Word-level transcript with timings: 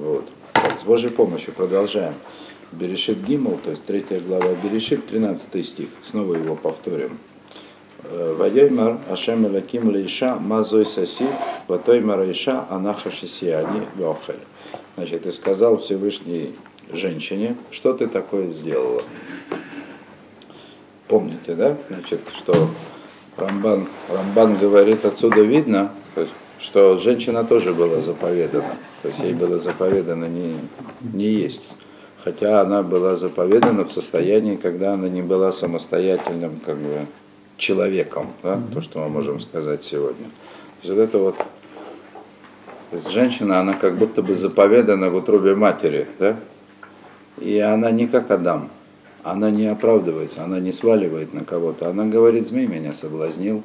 Вот. 0.00 0.24
С 0.80 0.84
Божьей 0.84 1.10
помощью 1.10 1.52
продолжаем. 1.52 2.14
Берешит 2.72 3.22
Гимл, 3.22 3.58
то 3.62 3.70
есть 3.70 3.84
третья 3.84 4.18
глава 4.20 4.54
Берешит, 4.62 5.06
13 5.06 5.66
стих. 5.66 5.88
Снова 6.02 6.36
его 6.36 6.56
повторим. 6.56 7.18
Э, 8.04 8.34
Вайоймар 8.38 8.98
Ашем 9.10 9.46
Элаким 9.46 9.90
Лейша 9.90 10.36
Мазой 10.36 10.86
Саси 10.86 11.26
Ватоймар 11.68 12.30
Иша 12.30 12.64
Анаха 12.70 13.10
Шисиани 13.10 13.82
Вохель. 13.96 14.36
Значит, 14.96 15.26
и 15.26 15.32
сказал 15.32 15.76
Всевышний 15.76 16.54
женщине, 16.90 17.56
что 17.70 17.92
ты 17.92 18.06
такое 18.06 18.50
сделала? 18.50 19.02
Помните, 21.08 21.54
да? 21.54 21.76
Значит, 21.90 22.20
что 22.34 22.70
Рамбан, 23.36 23.86
Рамбан 24.08 24.56
говорит, 24.56 25.04
отсюда 25.04 25.42
видно, 25.42 25.92
что 26.60 26.96
женщина 26.96 27.44
тоже 27.44 27.72
была 27.72 28.00
заповедана. 28.00 28.76
То 29.02 29.08
есть 29.08 29.20
ей 29.20 29.32
было 29.32 29.58
заповедано 29.58 30.26
не, 30.26 30.54
не 31.00 31.26
есть. 31.26 31.62
Хотя 32.22 32.60
она 32.60 32.82
была 32.82 33.16
заповедана 33.16 33.84
в 33.84 33.92
состоянии, 33.92 34.56
когда 34.56 34.92
она 34.92 35.08
не 35.08 35.22
была 35.22 35.52
самостоятельным 35.52 36.60
как 36.64 36.76
бы, 36.76 37.06
человеком, 37.56 38.32
да? 38.42 38.60
то, 38.74 38.80
что 38.80 38.98
мы 39.00 39.08
можем 39.08 39.40
сказать 39.40 39.82
сегодня. 39.82 40.26
То 40.82 40.88
есть 40.88 40.94
вот 40.94 41.02
это 41.02 41.18
вот 41.18 41.36
то 42.90 42.96
есть 42.96 43.10
женщина, 43.10 43.60
она 43.60 43.74
как 43.74 43.96
будто 43.96 44.20
бы 44.20 44.34
заповедана 44.34 45.10
в 45.10 45.14
утробе 45.14 45.54
матери, 45.54 46.08
да? 46.18 46.36
И 47.38 47.56
она 47.60 47.92
не 47.92 48.08
как 48.08 48.32
Адам, 48.32 48.68
она 49.22 49.48
не 49.50 49.66
оправдывается, 49.66 50.42
она 50.42 50.58
не 50.58 50.72
сваливает 50.72 51.32
на 51.32 51.44
кого-то. 51.44 51.88
Она 51.88 52.06
говорит, 52.06 52.48
змей 52.48 52.66
меня 52.66 52.92
соблазнил. 52.92 53.62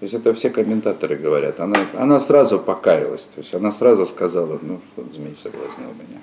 То 0.00 0.04
есть 0.04 0.14
это 0.14 0.34
все 0.34 0.50
комментаторы 0.50 1.16
говорят. 1.16 1.60
Она, 1.60 1.86
она 1.94 2.20
сразу 2.20 2.58
покаялась, 2.58 3.28
то 3.34 3.40
есть 3.40 3.54
она 3.54 3.70
сразу 3.70 4.06
сказала, 4.06 4.58
ну, 4.60 4.80
вот 4.96 5.12
змей 5.12 5.36
соблазнил 5.36 5.90
меня. 5.94 6.20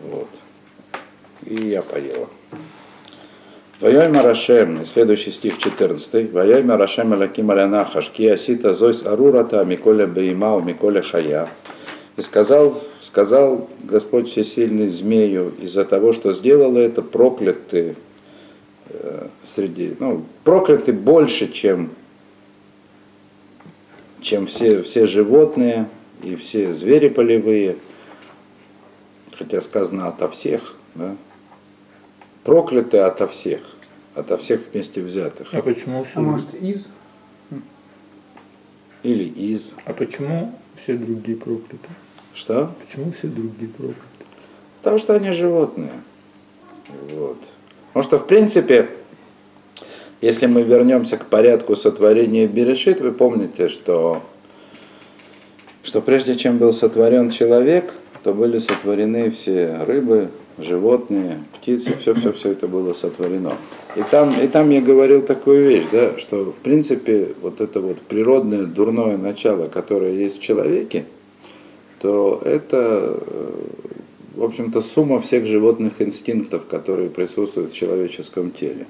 Вот. 0.00 0.28
И 1.44 1.68
я 1.68 1.82
поела. 1.82 2.28
Ваяй 3.78 4.08
Марашем, 4.08 4.86
следующий 4.86 5.30
стих 5.30 5.58
14. 5.58 6.32
Ваяй 6.32 6.62
Марашем 6.62 7.12
Алаким 7.12 7.50
Алянахаш, 7.50 8.10
Киасита 8.10 8.72
Зойс 8.72 9.04
Арурата, 9.04 9.62
Миколя 9.66 10.06
Беймау, 10.06 10.62
Миколя 10.62 11.02
Хая. 11.02 11.50
И 12.16 12.22
сказал, 12.22 12.82
сказал 13.02 13.68
Господь 13.80 14.30
Всесильный 14.30 14.88
змею, 14.88 15.52
из-за 15.60 15.84
того, 15.84 16.12
что 16.12 16.32
сделала 16.32 16.78
это, 16.78 17.02
прокляты 17.02 17.96
э, 18.88 19.26
среди, 19.44 19.94
ну, 20.00 20.24
прокляты 20.42 20.94
больше, 20.94 21.52
чем, 21.52 21.90
чем 24.26 24.46
все, 24.46 24.82
все 24.82 25.06
животные 25.06 25.88
и 26.22 26.34
все 26.34 26.74
звери 26.74 27.08
полевые, 27.08 27.76
хотя 29.38 29.60
сказано 29.60 30.08
ото 30.08 30.28
всех, 30.28 30.74
да? 30.96 31.14
прокляты 32.42 32.98
ото 32.98 33.28
всех, 33.28 33.60
ото 34.16 34.36
всех 34.36 34.62
вместе 34.72 35.00
взятых. 35.00 35.54
А 35.54 35.62
почему 35.62 36.02
все? 36.02 36.12
А 36.16 36.20
может 36.20 36.54
из? 36.54 36.88
Или 39.04 39.24
из. 39.24 39.74
А 39.84 39.92
почему 39.92 40.58
все 40.82 40.96
другие 40.96 41.38
прокляты? 41.38 41.88
Что? 42.34 42.74
Почему 42.84 43.12
все 43.12 43.28
другие 43.28 43.70
прокляты? 43.70 44.00
Потому 44.78 44.98
что 44.98 45.14
они 45.14 45.30
животные. 45.30 46.00
Вот. 47.12 47.38
Потому 47.88 48.02
что, 48.02 48.18
в 48.18 48.26
принципе, 48.26 48.90
если 50.20 50.46
мы 50.46 50.62
вернемся 50.62 51.16
к 51.16 51.26
порядку 51.26 51.76
сотворения 51.76 52.46
Берешит, 52.46 53.00
вы 53.00 53.12
помните, 53.12 53.68
что, 53.68 54.22
что 55.82 56.00
прежде 56.00 56.36
чем 56.36 56.58
был 56.58 56.72
сотворен 56.72 57.30
человек, 57.30 57.92
то 58.22 58.32
были 58.32 58.58
сотворены 58.58 59.30
все 59.30 59.78
рыбы, 59.86 60.30
животные, 60.58 61.42
птицы, 61.54 61.94
все-все-все 61.98 62.52
это 62.52 62.66
было 62.66 62.92
сотворено. 62.92 63.52
И 63.94 64.02
там, 64.10 64.38
и 64.40 64.48
там 64.48 64.70
я 64.70 64.80
говорил 64.80 65.22
такую 65.22 65.68
вещь, 65.68 65.84
да, 65.92 66.18
что 66.18 66.52
в 66.52 66.56
принципе 66.56 67.28
вот 67.42 67.60
это 67.60 67.80
вот 67.80 67.98
природное 67.98 68.64
дурное 68.64 69.16
начало, 69.16 69.68
которое 69.68 70.14
есть 70.14 70.38
в 70.38 70.42
человеке, 70.42 71.04
то 72.00 72.40
это, 72.44 73.18
э, 73.26 73.50
в 74.34 74.44
общем-то, 74.44 74.80
сумма 74.80 75.20
всех 75.20 75.46
животных 75.46 75.94
инстинктов, 75.98 76.66
которые 76.66 77.10
присутствуют 77.10 77.72
в 77.72 77.74
человеческом 77.74 78.50
теле. 78.50 78.86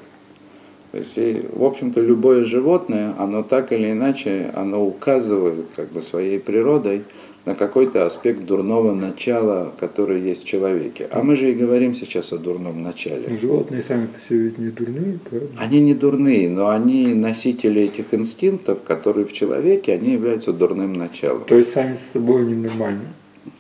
То 0.97 1.01
есть, 1.01 1.19
и, 1.19 1.45
в 1.53 1.63
общем-то, 1.63 2.01
любое 2.01 2.47
животное, 2.47 3.13
оно 3.19 3.43
так 3.43 3.71
или 3.71 3.93
иначе, 3.93 4.51
оно 4.55 4.83
указывает 4.83 5.67
как 5.77 5.93
бы 5.93 6.01
своей 6.01 6.39
природой 6.39 7.03
на 7.45 7.55
какой-то 7.55 8.07
аспект 8.07 8.47
дурного 8.47 8.95
начала, 8.95 9.75
который 9.79 10.23
есть 10.23 10.45
в 10.45 10.47
человеке. 10.47 11.07
А 11.11 11.23
мы 11.23 11.37
же 11.37 11.51
и 11.51 11.55
говорим 11.55 11.95
сейчас 11.95 12.33
о 12.33 12.39
дурном 12.39 12.83
начале. 12.83 13.39
Животные 13.39 13.85
сами 13.87 14.07
по 14.07 14.19
себе 14.27 14.45
ведь 14.45 14.57
не 14.57 14.71
дурные, 14.71 15.19
правда? 15.29 15.49
Они 15.59 15.81
не 15.81 15.93
дурные, 15.93 16.49
но 16.49 16.71
они 16.71 17.13
носители 17.13 17.83
этих 17.83 18.15
инстинктов, 18.15 18.79
которые 18.83 19.27
в 19.27 19.35
человеке, 19.35 19.93
они 19.93 20.13
являются 20.13 20.55
дурным 20.55 20.95
началом. 20.95 21.45
То 21.45 21.59
есть 21.59 21.75
сами 21.75 21.99
с 21.99 22.13
собой 22.15 22.47
ненормальны. 22.47 23.03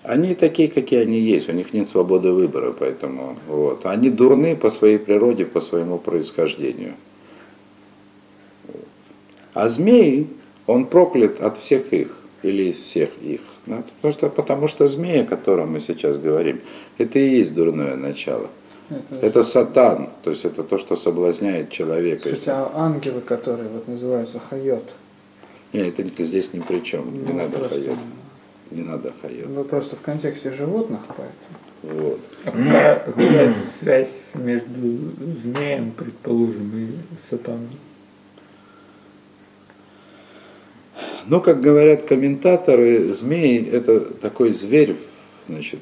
Они 0.04 0.34
такие, 0.34 0.68
какие 0.68 1.00
они 1.00 1.18
есть, 1.18 1.50
у 1.50 1.52
них 1.52 1.74
нет 1.74 1.86
свободы 1.86 2.32
выбора, 2.32 2.72
поэтому 2.72 3.36
вот. 3.46 3.84
Они 3.84 4.08
дурны 4.08 4.56
по 4.56 4.70
своей 4.70 4.98
природе, 4.98 5.44
по 5.44 5.60
своему 5.60 5.98
происхождению. 5.98 6.94
А 9.56 9.70
змей, 9.70 10.26
он 10.66 10.84
проклят 10.84 11.40
от 11.40 11.56
всех 11.56 11.90
их, 11.94 12.08
или 12.42 12.64
из 12.64 12.76
всех 12.76 13.08
их. 13.22 13.40
Да? 13.64 13.82
Потому, 13.96 14.12
что, 14.12 14.28
потому 14.28 14.68
что 14.68 14.86
змея, 14.86 15.22
о 15.22 15.24
котором 15.26 15.72
мы 15.72 15.80
сейчас 15.80 16.18
говорим, 16.18 16.60
это 16.98 17.18
и 17.18 17.38
есть 17.38 17.54
дурное 17.54 17.96
начало. 17.96 18.50
Это, 18.90 19.26
это 19.26 19.42
сатан, 19.42 20.10
то 20.22 20.30
есть 20.30 20.44
это 20.44 20.62
то, 20.62 20.76
что 20.76 20.94
соблазняет 20.94 21.70
человека. 21.70 22.24
Кстати, 22.30 22.50
а 22.50 22.70
ангелы, 22.74 23.22
которые 23.22 23.70
вот 23.70 23.88
называются 23.88 24.38
хайот? 24.38 24.84
Нет, 25.72 25.98
это 25.98 26.22
здесь 26.24 26.52
ни 26.52 26.60
при 26.60 26.80
чем, 26.80 27.14
не 27.14 27.32
Ну, 27.32 27.38
надо 27.38 27.58
просто- 27.58 27.80
хайот. 27.80 27.98
Не 28.70 28.82
надо 28.82 29.12
хайот. 29.22 29.48
Ну 29.48 29.64
просто 29.64 29.96
в 29.96 30.02
контексте 30.02 30.52
животных, 30.52 31.00
поэтому. 31.08 32.04
Вот. 32.10 32.20
А 32.44 32.98
какая 33.06 33.54
связь 33.80 34.08
между 34.34 34.98
змеем, 35.42 35.92
предположим, 35.92 36.72
и 36.76 36.88
сатаном? 37.30 37.70
Ну, 41.28 41.40
как 41.40 41.60
говорят 41.60 42.04
комментаторы, 42.04 43.12
змей 43.12 43.64
это 43.64 44.00
такой 44.00 44.52
зверь, 44.52 44.96
значит, 45.48 45.80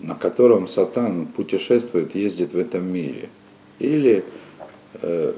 на 0.00 0.14
котором 0.14 0.68
сатан 0.68 1.26
путешествует, 1.26 2.14
ездит 2.14 2.52
в 2.52 2.58
этом 2.58 2.86
мире. 2.86 3.28
Или 3.78 4.24
э, 5.00 5.32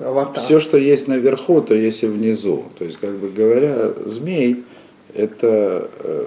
Аватар. 0.00 0.42
все, 0.42 0.58
что 0.58 0.76
есть 0.76 1.06
наверху, 1.06 1.60
то 1.62 1.74
есть 1.74 2.02
и 2.02 2.06
внизу. 2.06 2.64
То 2.78 2.84
есть, 2.84 2.98
как 2.98 3.16
бы 3.16 3.28
говоря, 3.28 3.92
змей 4.04 4.64
это 5.14 5.90
э, 6.00 6.26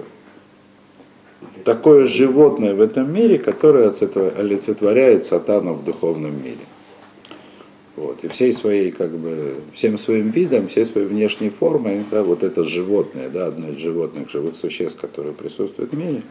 такое 1.64 2.06
животное 2.06 2.74
в 2.74 2.80
этом 2.80 3.12
мире, 3.12 3.38
которое 3.38 3.88
олицетво- 3.90 4.38
олицетворяет 4.38 5.24
сатану 5.26 5.74
в 5.74 5.84
духовном 5.84 6.42
мире. 6.42 6.58
Вот. 8.02 8.24
И 8.24 8.28
всей 8.28 8.52
своей, 8.52 8.90
как 8.90 9.10
бы, 9.10 9.54
всем 9.72 9.96
своим 9.96 10.30
видом, 10.30 10.66
всей 10.66 10.84
своей 10.84 11.06
внешней 11.06 11.50
формой, 11.50 12.02
да, 12.10 12.24
вот 12.24 12.42
это 12.42 12.64
животное, 12.64 13.28
да, 13.28 13.46
одно 13.46 13.68
из 13.68 13.76
животных, 13.76 14.28
живых 14.28 14.56
существ, 14.56 14.98
которые 15.00 15.34
присутствуют 15.34 15.92
в 15.92 15.96
мире, 15.96 16.22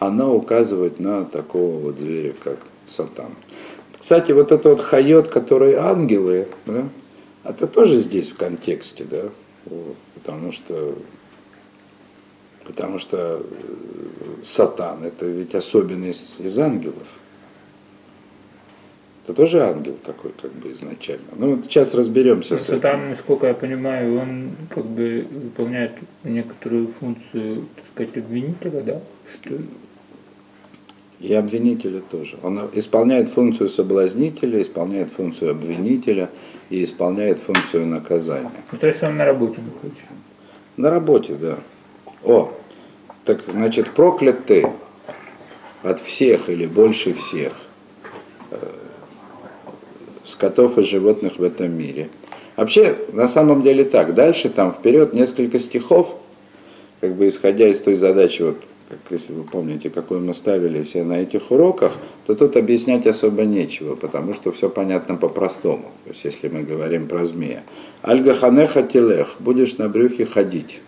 она 0.00 0.28
указывает 0.28 0.98
на 0.98 1.24
такого 1.24 1.78
вот 1.78 2.00
зверя, 2.00 2.34
как 2.42 2.58
сатан. 2.88 3.30
Кстати, 4.00 4.32
вот 4.32 4.50
это 4.50 4.70
вот 4.70 4.80
хайот, 4.80 5.28
который 5.28 5.74
ангелы, 5.74 6.48
да, 6.66 6.88
это 7.44 7.68
тоже 7.68 7.98
здесь 7.98 8.30
в 8.30 8.36
контексте, 8.36 9.04
да, 9.08 9.28
вот, 9.66 9.96
потому 10.14 10.50
что 10.50 10.98
потому 12.64 12.98
что 12.98 13.40
э, 13.40 14.42
сатан 14.42 15.04
это 15.04 15.26
ведь 15.26 15.54
особенность 15.54 16.40
из 16.40 16.58
ангелов. 16.58 17.06
Это 19.30 19.36
тоже 19.36 19.62
ангел 19.62 19.96
такой, 20.04 20.32
как 20.42 20.50
бы 20.54 20.72
изначально. 20.72 21.26
Ну, 21.36 21.62
сейчас 21.62 21.94
разберемся 21.94 22.58
с 22.58 22.64
этим. 22.64 22.74
Сатан, 22.74 23.10
насколько 23.10 23.46
я 23.46 23.54
понимаю, 23.54 24.18
он 24.18 24.50
как 24.74 24.84
бы 24.84 25.24
выполняет 25.30 25.92
некоторую 26.24 26.88
функцию, 26.98 27.68
так 27.76 27.84
сказать, 27.94 28.24
обвинителя, 28.24 28.80
да? 28.80 29.00
Что 29.32 29.54
И 31.20 31.32
обвинителя 31.32 32.00
тоже. 32.00 32.38
Он 32.42 32.70
исполняет 32.72 33.28
функцию 33.28 33.68
соблазнителя, 33.68 34.60
исполняет 34.60 35.12
функцию 35.12 35.52
обвинителя 35.52 36.28
и 36.68 36.82
исполняет 36.82 37.38
функцию 37.38 37.86
наказания. 37.86 38.50
ну, 38.72 38.78
то 38.78 38.88
есть 38.88 39.00
он 39.04 39.16
на 39.16 39.24
работе 39.24 39.60
находится. 39.60 40.02
На 40.76 40.90
работе, 40.90 41.34
да. 41.34 41.56
О, 42.24 42.52
так 43.24 43.42
значит, 43.48 43.90
проклят 43.90 44.46
ты 44.46 44.66
от 45.84 46.00
всех 46.00 46.48
или 46.48 46.66
больше 46.66 47.12
всех 47.12 47.52
скотов 50.30 50.78
и 50.78 50.82
животных 50.82 51.38
в 51.38 51.42
этом 51.42 51.76
мире. 51.76 52.08
Вообще, 52.56 52.96
на 53.12 53.26
самом 53.26 53.62
деле 53.62 53.84
так, 53.84 54.14
дальше 54.14 54.48
там 54.48 54.72
вперед 54.72 55.14
несколько 55.14 55.58
стихов, 55.58 56.16
как 57.00 57.14
бы 57.14 57.28
исходя 57.28 57.66
из 57.68 57.80
той 57.80 57.94
задачи, 57.94 58.42
вот, 58.42 58.56
как, 58.88 58.98
если 59.10 59.32
вы 59.32 59.44
помните, 59.44 59.88
какую 59.88 60.20
мы 60.20 60.34
ставили 60.34 60.82
все 60.82 61.02
на 61.04 61.20
этих 61.20 61.50
уроках, 61.50 61.92
то 62.26 62.34
тут 62.34 62.56
объяснять 62.56 63.06
особо 63.06 63.44
нечего, 63.44 63.94
потому 63.94 64.34
что 64.34 64.52
все 64.52 64.68
понятно 64.68 65.16
по-простому. 65.16 65.90
То 66.04 66.10
есть, 66.10 66.24
если 66.24 66.48
мы 66.48 66.62
говорим 66.62 67.08
про 67.08 67.24
змея. 67.24 67.62
Альгаханеха 68.02 68.82
телех, 68.82 69.36
будешь 69.38 69.78
на 69.78 69.88
брюхе 69.88 70.26
ходить. 70.26 70.80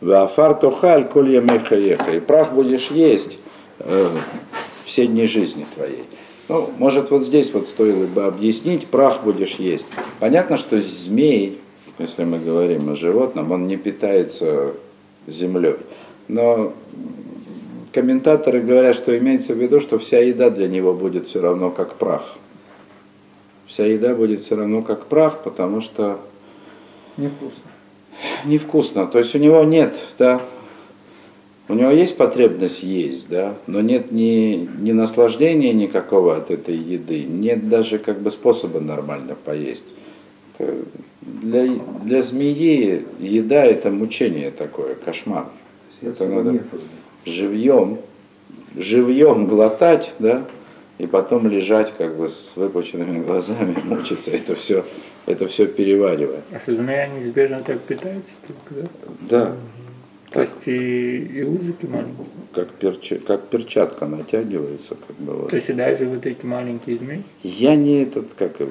Вафар 0.00 0.54
тухаль 0.54 1.08
коль 1.08 1.30
ямеха 1.30 1.76
И 1.76 2.20
прах 2.20 2.52
будешь 2.52 2.90
есть 2.90 3.38
э, 3.78 4.08
все 4.84 5.06
дни 5.06 5.26
жизни 5.26 5.66
твоей. 5.74 6.04
Ну, 6.48 6.70
может, 6.78 7.10
вот 7.10 7.22
здесь 7.22 7.52
вот 7.54 7.66
стоило 7.66 8.06
бы 8.06 8.24
объяснить, 8.24 8.86
прах 8.86 9.22
будешь 9.22 9.54
есть. 9.54 9.86
Понятно, 10.20 10.56
что 10.56 10.78
змей, 10.78 11.58
если 11.98 12.24
мы 12.24 12.38
говорим 12.38 12.90
о 12.90 12.94
животном, 12.94 13.50
он 13.50 13.66
не 13.66 13.76
питается 13.76 14.72
землей. 15.26 15.76
Но 16.28 16.74
комментаторы 17.92 18.60
говорят, 18.60 18.94
что 18.94 19.16
имеется 19.16 19.54
в 19.54 19.58
виду, 19.58 19.80
что 19.80 19.98
вся 19.98 20.18
еда 20.20 20.50
для 20.50 20.68
него 20.68 20.92
будет 20.92 21.28
все 21.28 21.40
равно 21.40 21.70
как 21.70 21.94
прах. 21.94 22.36
Вся 23.66 23.86
еда 23.86 24.14
будет 24.14 24.42
все 24.42 24.56
равно 24.56 24.82
как 24.82 25.06
прах, 25.06 25.42
потому 25.42 25.80
что 25.80 26.20
Невкусно. 27.16 27.62
невкусно. 28.44 29.06
То 29.06 29.18
есть 29.18 29.34
у 29.34 29.38
него 29.38 29.64
нет, 29.64 29.98
да, 30.18 30.42
у 31.68 31.74
него 31.74 31.90
есть 31.90 32.16
потребность 32.16 32.82
есть, 32.82 33.28
да, 33.30 33.54
но 33.66 33.80
нет 33.80 34.12
ни, 34.12 34.68
ни 34.80 34.92
наслаждения 34.92 35.72
никакого 35.72 36.36
от 36.36 36.50
этой 36.50 36.76
еды, 36.76 37.24
нет 37.24 37.68
даже 37.68 37.98
как 37.98 38.20
бы 38.20 38.30
способа 38.30 38.80
нормально 38.80 39.34
поесть. 39.34 39.86
Это 40.58 40.74
для, 41.22 41.66
для 42.02 42.22
змеи 42.22 43.04
еда 43.18 43.64
это 43.64 43.90
мучение 43.90 44.50
такое, 44.50 44.94
кошмар. 44.94 45.46
Это 46.02 46.28
надо 46.28 46.62
живьем, 47.24 47.98
живьем 48.76 49.46
глотать, 49.46 50.12
да, 50.18 50.44
и 50.98 51.06
потом 51.06 51.48
лежать 51.48 51.94
как 51.96 52.16
бы 52.16 52.28
с 52.28 52.52
выпученными 52.56 53.24
глазами, 53.24 53.74
мучиться, 53.84 54.30
это 54.30 54.54
все, 54.54 54.84
это 55.26 55.48
все 55.48 55.66
переваривая. 55.66 56.42
А 56.52 56.60
что 56.60 56.76
змея 56.76 57.08
неизбежно 57.08 57.62
так 57.62 57.80
питается? 57.80 58.30
только, 58.46 58.82
да? 58.82 58.88
Да, 59.28 59.56
То 60.34 60.40
есть 60.42 60.52
и, 60.66 61.16
и 61.38 61.42
узики 61.44 61.86
маленькие. 61.86 62.26
как, 62.52 62.68
перча- 62.80 63.20
как 63.24 63.46
перчатка 63.48 64.06
натягивается, 64.06 64.96
как 65.06 65.16
бы 65.16 65.32
вот. 65.34 65.50
То 65.50 65.56
есть 65.56 65.68
и 65.70 65.72
даже 65.72 66.06
вот 66.06 66.26
эти 66.26 66.44
маленькие 66.44 66.98
змеи, 66.98 67.22
Я 67.42 67.76
не 67.76 68.02
этот, 68.02 68.34
как 68.34 68.58
его? 68.60 68.70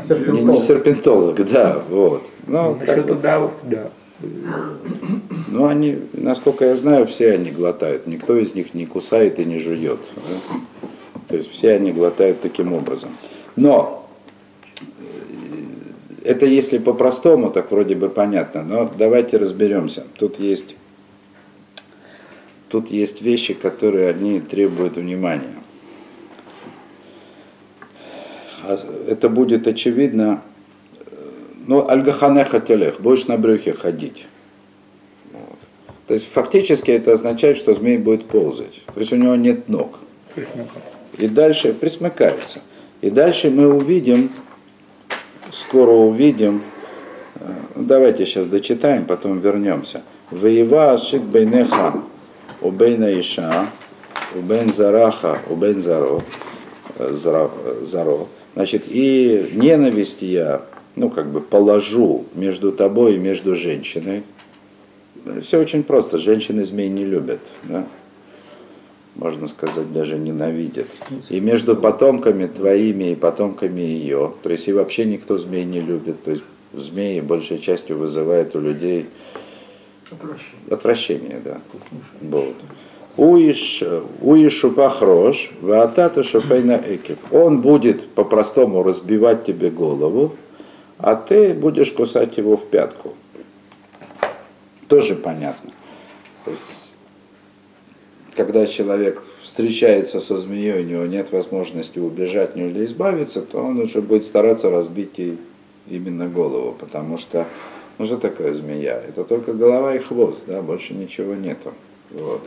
Серпентолог. 0.00 0.40
не, 0.40 0.42
не 0.50 0.56
серпентолог, 0.56 1.50
да, 1.52 1.82
вот. 1.90 2.22
Ну, 2.46 2.74
как 2.76 2.86
Насчет 2.88 3.06
бы, 3.06 3.12
удавов, 3.14 3.54
да. 3.64 3.90
ну, 5.48 5.66
они, 5.66 5.98
насколько 6.12 6.64
я 6.66 6.76
знаю, 6.76 7.06
все 7.06 7.32
они 7.32 7.50
глотают. 7.50 8.06
Никто 8.06 8.36
из 8.36 8.54
них 8.54 8.72
не 8.74 8.86
кусает 8.86 9.38
и 9.40 9.44
не 9.44 9.58
жует. 9.58 9.98
да. 10.16 10.58
То 11.28 11.36
есть 11.36 11.50
все 11.50 11.72
они 11.74 11.92
глотают 11.92 12.40
таким 12.40 12.72
образом. 12.72 13.10
Но 13.56 14.06
э, 16.24 16.24
это 16.24 16.46
если 16.46 16.78
по-простому, 16.78 17.50
так 17.50 17.70
вроде 17.70 17.94
бы 17.96 18.08
понятно. 18.08 18.62
Но 18.62 18.90
давайте 18.98 19.38
разберемся. 19.38 20.04
Тут 20.18 20.38
есть, 20.38 20.76
тут 22.72 22.88
есть 22.88 23.20
вещи, 23.20 23.52
которые 23.52 24.08
одни 24.08 24.40
требуют 24.40 24.96
внимания. 24.96 25.54
А 28.64 28.78
Это 29.06 29.28
будет 29.28 29.66
очевидно. 29.68 30.40
э, 30.96 31.02
Ну, 31.66 31.86
альгаханеха 31.86 32.60
телех, 32.60 32.98
будешь 32.98 33.26
на 33.26 33.36
брюхе 33.36 33.74
ходить. 33.74 34.26
Вот. 35.32 35.58
То 36.06 36.14
есть 36.14 36.26
фактически 36.32 36.90
это 36.90 37.12
означает, 37.12 37.58
что 37.58 37.74
змей 37.74 37.98
будет 37.98 38.24
ползать. 38.24 38.82
То 38.86 39.00
есть 39.00 39.12
у 39.12 39.16
него 39.16 39.36
нет 39.36 39.68
ног. 39.68 39.98
И 41.18 41.28
дальше 41.28 41.74
присмыкается. 41.74 42.60
И 43.02 43.10
дальше 43.10 43.50
мы 43.50 43.68
увидим, 43.68 44.30
скоро 45.50 45.90
увидим, 45.90 46.62
э, 47.34 47.52
давайте 47.76 48.24
сейчас 48.24 48.46
дочитаем, 48.46 49.04
потом 49.04 49.40
вернемся. 49.40 50.00
Воева 50.30 50.92
ашик 50.92 51.20
бейнеха, 51.20 52.02
убейна 52.62 53.18
иша, 53.18 53.68
убейн 54.34 54.72
зараха, 54.72 55.40
убейн 55.48 55.80
заро, 55.80 56.22
заро. 56.98 58.28
Значит, 58.54 58.84
и 58.88 59.50
ненависть 59.52 60.22
я, 60.22 60.62
ну, 60.96 61.10
как 61.10 61.30
бы 61.30 61.40
положу 61.40 62.26
между 62.34 62.72
тобой 62.72 63.14
и 63.14 63.18
между 63.18 63.54
женщиной. 63.54 64.22
Все 65.42 65.58
очень 65.58 65.82
просто. 65.82 66.18
Женщины 66.18 66.64
змей 66.64 66.88
не 66.88 67.04
любят. 67.04 67.40
Да? 67.64 67.86
можно 69.14 69.46
сказать, 69.46 69.92
даже 69.92 70.18
ненавидят. 70.18 70.86
И 71.28 71.40
между 71.40 71.76
потомками 71.76 72.46
твоими 72.46 73.12
и 73.12 73.14
потомками 73.14 73.80
ее. 73.80 74.32
То 74.42 74.50
есть 74.50 74.68
и 74.68 74.72
вообще 74.72 75.04
никто 75.04 75.38
змей 75.38 75.64
не 75.64 75.80
любит. 75.80 76.22
То 76.24 76.30
есть 76.30 76.44
змеи 76.72 77.20
большей 77.20 77.58
частью 77.58 77.98
вызывают 77.98 78.56
у 78.56 78.60
людей 78.60 79.06
отвращение, 80.70 81.40
да. 81.44 81.60
Вот. 82.20 82.56
Уиш, 83.16 83.82
уишу 84.20 84.70
пахрош, 84.70 85.50
ваатата 85.60 86.22
шапейна 86.22 86.80
экив. 86.86 87.18
Он 87.30 87.60
будет 87.60 88.08
по-простому 88.10 88.82
разбивать 88.82 89.44
тебе 89.44 89.70
голову, 89.70 90.34
а 90.98 91.14
ты 91.14 91.52
будешь 91.52 91.92
кусать 91.92 92.38
его 92.38 92.56
в 92.56 92.66
пятку. 92.66 93.14
Тоже 94.88 95.14
понятно. 95.14 95.70
То 96.44 96.52
есть 96.52 96.82
когда 98.34 98.66
человек 98.66 99.22
встречается 99.42 100.20
со 100.20 100.36
змеей, 100.38 100.80
у 100.80 100.84
него 100.84 101.06
нет 101.06 101.32
возможности 101.32 101.98
убежать 101.98 102.56
или 102.56 102.84
избавиться, 102.86 103.42
то 103.42 103.58
он 103.58 103.80
уже 103.80 104.00
будет 104.00 104.24
стараться 104.24 104.70
разбить 104.70 105.18
ей 105.18 105.38
именно 105.88 106.28
голову, 106.28 106.74
потому 106.78 107.18
что, 107.18 107.46
ну 108.02 108.06
что 108.06 108.16
такое 108.18 108.52
змея? 108.52 109.00
Это 109.08 109.24
только 109.24 109.52
голова 109.52 109.94
и 109.94 109.98
хвост, 109.98 110.42
да, 110.46 110.60
больше 110.62 110.94
ничего 110.94 111.34
нету. 111.34 111.72
Вот. 112.10 112.42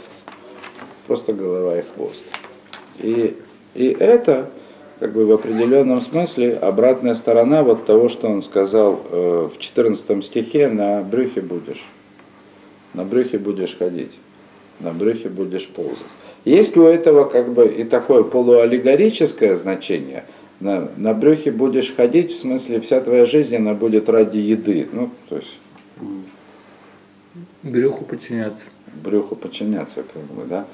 Просто 1.08 1.34
голова 1.34 1.78
и 1.78 1.82
хвост. 1.82 2.24
И, 3.00 3.38
и 3.74 3.88
это, 4.00 4.50
как 5.00 5.14
бы 5.14 5.26
в 5.26 5.32
определенном 5.32 6.02
смысле, 6.02 6.56
обратная 6.56 7.14
сторона 7.14 7.64
вот 7.64 7.86
того, 7.86 8.10
что 8.10 8.28
он 8.28 8.42
сказал 8.42 9.02
э, 9.10 9.50
в 9.54 9.58
14 9.58 10.24
стихе, 10.24 10.68
на 10.68 11.02
брюхе 11.02 11.42
будешь. 11.42 11.86
На 12.94 13.04
брюхе 13.04 13.38
будешь 13.38 13.78
ходить 13.78 14.12
на 14.80 14.92
брюхе 14.92 15.30
будешь 15.30 15.68
ползать. 15.68 15.98
Есть 16.44 16.78
у 16.78 16.84
этого 16.84 17.26
как 17.26 17.54
бы 17.54 17.68
и 17.68 17.84
такое 17.84 18.24
полуаллегорическое 18.24 19.56
значение. 19.56 20.26
На, 20.60 20.90
на 20.98 21.14
брюхе 21.14 21.52
будешь 21.52 21.94
ходить, 21.94 22.32
в 22.32 22.38
смысле 22.38 22.80
вся 22.80 23.02
твоя 23.02 23.26
жизнь, 23.26 23.56
она 23.56 23.74
будет 23.74 24.10
ради 24.10 24.38
еды. 24.38 24.88
Ну, 24.92 25.10
то 25.30 25.36
есть 25.38 25.60
Брюху 27.64 28.06
подчиняться. 28.06 28.62
брюху 29.04 29.36
подчиняться, 29.36 30.04
как 30.14 30.24
бы, 30.24 30.46
да. 30.46 30.66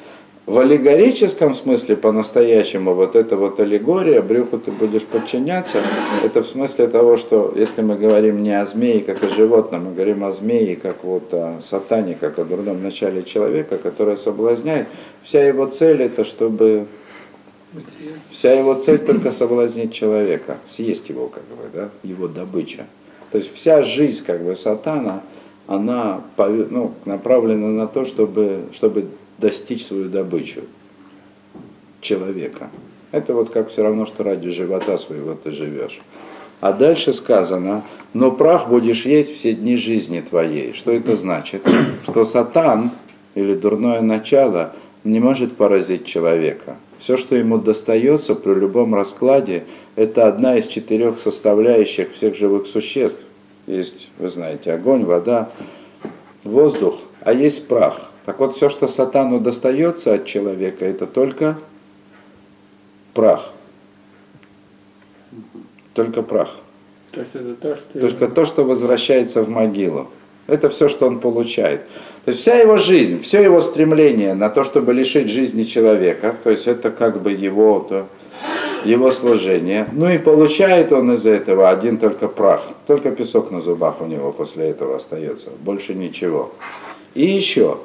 В 0.46 0.58
аллегорическом 0.58 1.54
смысле 1.54 1.96
по-настоящему 1.96 2.94
вот 2.94 3.16
эта 3.16 3.38
вот 3.38 3.60
аллегория, 3.60 4.22
брюху 4.22 4.58
ты 4.58 4.72
будешь 4.72 5.06
подчиняться, 5.06 5.82
это 6.24 6.42
в 6.42 6.48
смысле 6.48 6.88
того, 6.88 7.16
что 7.16 7.54
если 7.56 7.82
мы 7.82 7.96
говорим 7.96 8.42
не 8.42 8.60
о 8.60 8.66
змее, 8.66 9.04
как 9.04 9.24
о 9.24 9.30
животном, 9.30 9.86
мы 9.86 9.94
говорим 9.94 10.24
о 10.24 10.32
змее, 10.32 10.76
как 10.76 11.04
вот 11.04 11.34
о 11.34 11.62
сатане, 11.62 12.18
как 12.20 12.40
о 12.40 12.44
дурном 12.44 12.82
начале 12.82 13.24
человека, 13.24 13.78
которое 13.78 14.18
соблазняет, 14.18 14.88
вся 15.24 15.48
его 15.48 15.68
цель 15.68 16.02
это 16.02 16.26
чтобы 16.26 16.88
Вся 18.30 18.54
его 18.54 18.74
цель 18.76 19.00
только 19.00 19.32
соблазнить 19.32 19.94
человека, 19.94 20.58
съесть 20.66 21.10
его, 21.10 21.28
как 21.28 21.44
бы, 21.44 21.70
да, 21.74 21.90
его 22.04 22.28
добыча. 22.28 22.86
То 23.32 23.38
есть 23.38 23.54
вся 23.54 23.84
жизнь, 23.84 24.24
как 24.26 24.44
бы, 24.44 24.56
сатана, 24.56 25.22
она 25.68 26.22
ну, 26.38 26.94
направлена 27.06 27.68
на 27.68 27.88
то, 27.88 28.04
чтобы, 28.04 28.66
чтобы 28.74 29.08
достичь 29.38 29.86
свою 29.86 30.10
добычу 30.10 30.62
человека. 32.02 32.70
Это 33.12 33.34
вот 33.34 33.50
как 33.50 33.70
все 33.70 33.84
равно, 33.84 34.06
что 34.06 34.24
ради 34.24 34.50
живота 34.50 34.98
своего 34.98 35.34
ты 35.34 35.52
живешь. 35.52 36.02
А 36.60 36.74
дальше 36.74 37.12
сказано, 37.12 37.84
но 38.14 38.32
прах 38.32 38.70
будешь 38.70 39.06
есть 39.06 39.34
все 39.34 39.54
дни 39.54 39.76
жизни 39.76 40.22
твоей. 40.22 40.74
Что 40.74 40.92
это 40.92 41.16
значит? 41.16 41.68
Что 42.04 42.24
сатан 42.24 42.92
или 43.34 43.56
дурное 43.56 44.02
начало 44.02 44.76
не 45.04 45.20
может 45.20 45.58
поразить 45.58 46.06
человека. 46.06 46.78
Все, 47.02 47.18
что 47.18 47.36
ему 47.36 47.58
достается 47.58 48.36
при 48.36 48.54
любом 48.54 48.94
раскладе, 48.94 49.64
это 49.96 50.28
одна 50.28 50.60
из 50.60 50.68
четырех 50.68 51.18
составляющих 51.18 52.14
всех 52.14 52.36
живых 52.36 52.68
существ. 52.68 53.18
Есть, 53.66 54.10
вы 54.20 54.30
знаете, 54.30 54.72
огонь, 54.72 55.04
вода, 55.04 55.50
воздух, 56.44 57.00
а 57.22 57.34
есть 57.34 57.68
прах. 57.68 58.12
Так 58.28 58.38
вот, 58.38 58.56
все, 58.56 58.70
что 58.70 58.88
сатану 58.88 59.40
достается 59.40 60.14
от 60.14 60.26
человека, 60.26 60.86
это 60.86 61.08
только 61.08 61.58
прах. 63.16 63.52
Только 65.96 66.22
прах. 66.22 66.52
То 67.14 67.22
есть 67.22 67.34
это 67.34 67.56
то, 67.56 67.76
что... 67.76 68.00
Только 68.00 68.28
то, 68.28 68.46
что 68.46 68.64
возвращается 68.64 69.42
в 69.42 69.50
могилу. 69.50 70.12
Это 70.52 70.70
все, 70.70 70.90
что 70.90 71.08
он 71.08 71.22
получает. 71.22 71.86
То 72.26 72.32
есть 72.32 72.42
вся 72.42 72.56
его 72.56 72.76
жизнь, 72.76 73.22
все 73.22 73.42
его 73.42 73.62
стремление 73.62 74.34
на 74.34 74.50
то, 74.50 74.66
чтобы 74.66 74.92
лишить 74.92 75.30
жизни 75.30 75.64
человека, 75.64 76.36
то 76.44 76.50
есть 76.50 76.68
это 76.68 76.92
как 76.92 77.22
бы 77.22 77.32
его, 77.32 77.80
то, 77.80 78.08
его 78.84 79.12
служение. 79.12 79.88
Ну 79.94 80.10
и 80.10 80.18
получает 80.18 80.92
он 80.92 81.14
из 81.14 81.26
этого 81.26 81.70
один 81.70 81.98
только 81.98 82.28
прах, 82.28 82.64
только 82.86 83.12
песок 83.12 83.50
на 83.50 83.62
зубах 83.62 84.02
у 84.02 84.06
него 84.08 84.34
после 84.34 84.66
этого 84.66 84.98
остается, 84.98 85.52
больше 85.62 85.94
ничего. 85.94 86.52
И 87.16 87.26
еще, 87.26 87.78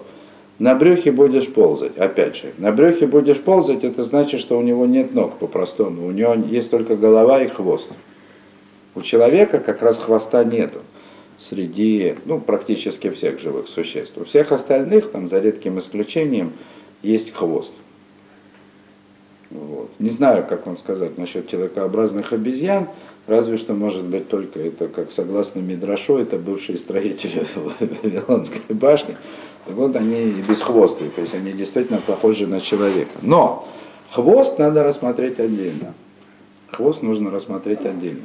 на 0.59 0.75
брюхе 0.75 1.13
будешь 1.13 1.47
ползать, 1.49 1.97
опять 1.97 2.35
же, 2.35 2.53
на 2.59 2.73
брюхе 2.73 3.07
будешь 3.07 3.41
ползать, 3.41 3.85
это 3.85 4.03
значит, 4.03 4.41
что 4.41 4.59
у 4.59 4.63
него 4.63 4.87
нет 4.87 5.15
ног 5.15 5.39
по-простому, 5.39 6.05
у 6.05 6.11
него 6.11 6.35
есть 6.35 6.73
только 6.73 6.97
голова 6.97 7.41
и 7.45 7.47
хвост. 7.47 7.91
У 8.97 9.03
человека 9.03 9.61
как 9.61 9.83
раз 9.83 9.99
хвоста 9.99 10.43
нету 10.43 10.81
среди 11.39 12.17
ну, 12.25 12.41
практически 12.41 13.11
всех 13.11 13.39
живых 13.39 13.69
существ. 13.69 14.17
У 14.17 14.25
всех 14.25 14.53
остальных, 14.53 15.11
там, 15.11 15.29
за 15.29 15.41
редким 15.41 15.79
исключением, 15.79 16.53
есть 17.03 17.33
хвост. 17.33 17.73
Вот. 19.51 19.91
Не 19.99 20.11
знаю, 20.11 20.45
как 20.49 20.67
вам 20.67 20.77
сказать 20.77 21.19
насчет 21.19 21.49
человекообразных 21.49 22.33
обезьян, 22.33 22.89
разве 23.27 23.57
что 23.57 23.75
может 23.75 24.05
быть 24.05 24.29
только 24.29 24.59
это, 24.59 24.89
как 24.89 25.11
согласно 25.11 25.61
Мидрашу, 25.61 26.17
это 26.17 26.37
бывшие 26.37 26.77
строители 26.77 27.47
Вавилонской 28.03 28.75
башни, 28.75 29.17
так 29.67 29.77
вот 29.77 29.95
они 29.97 30.33
бесхвостые, 30.49 31.11
то 31.11 31.21
есть 31.21 31.35
они 31.35 31.53
действительно 31.53 32.01
похожи 32.05 32.47
на 32.47 32.61
человека. 32.61 33.11
Но 33.23 33.69
хвост 34.11 34.59
надо 34.59 34.83
рассмотреть 34.83 35.39
отдельно. 35.39 35.95
Хвост 36.71 37.03
нужно 37.03 37.31
рассмотреть 37.31 37.85
отдельно. 37.85 38.25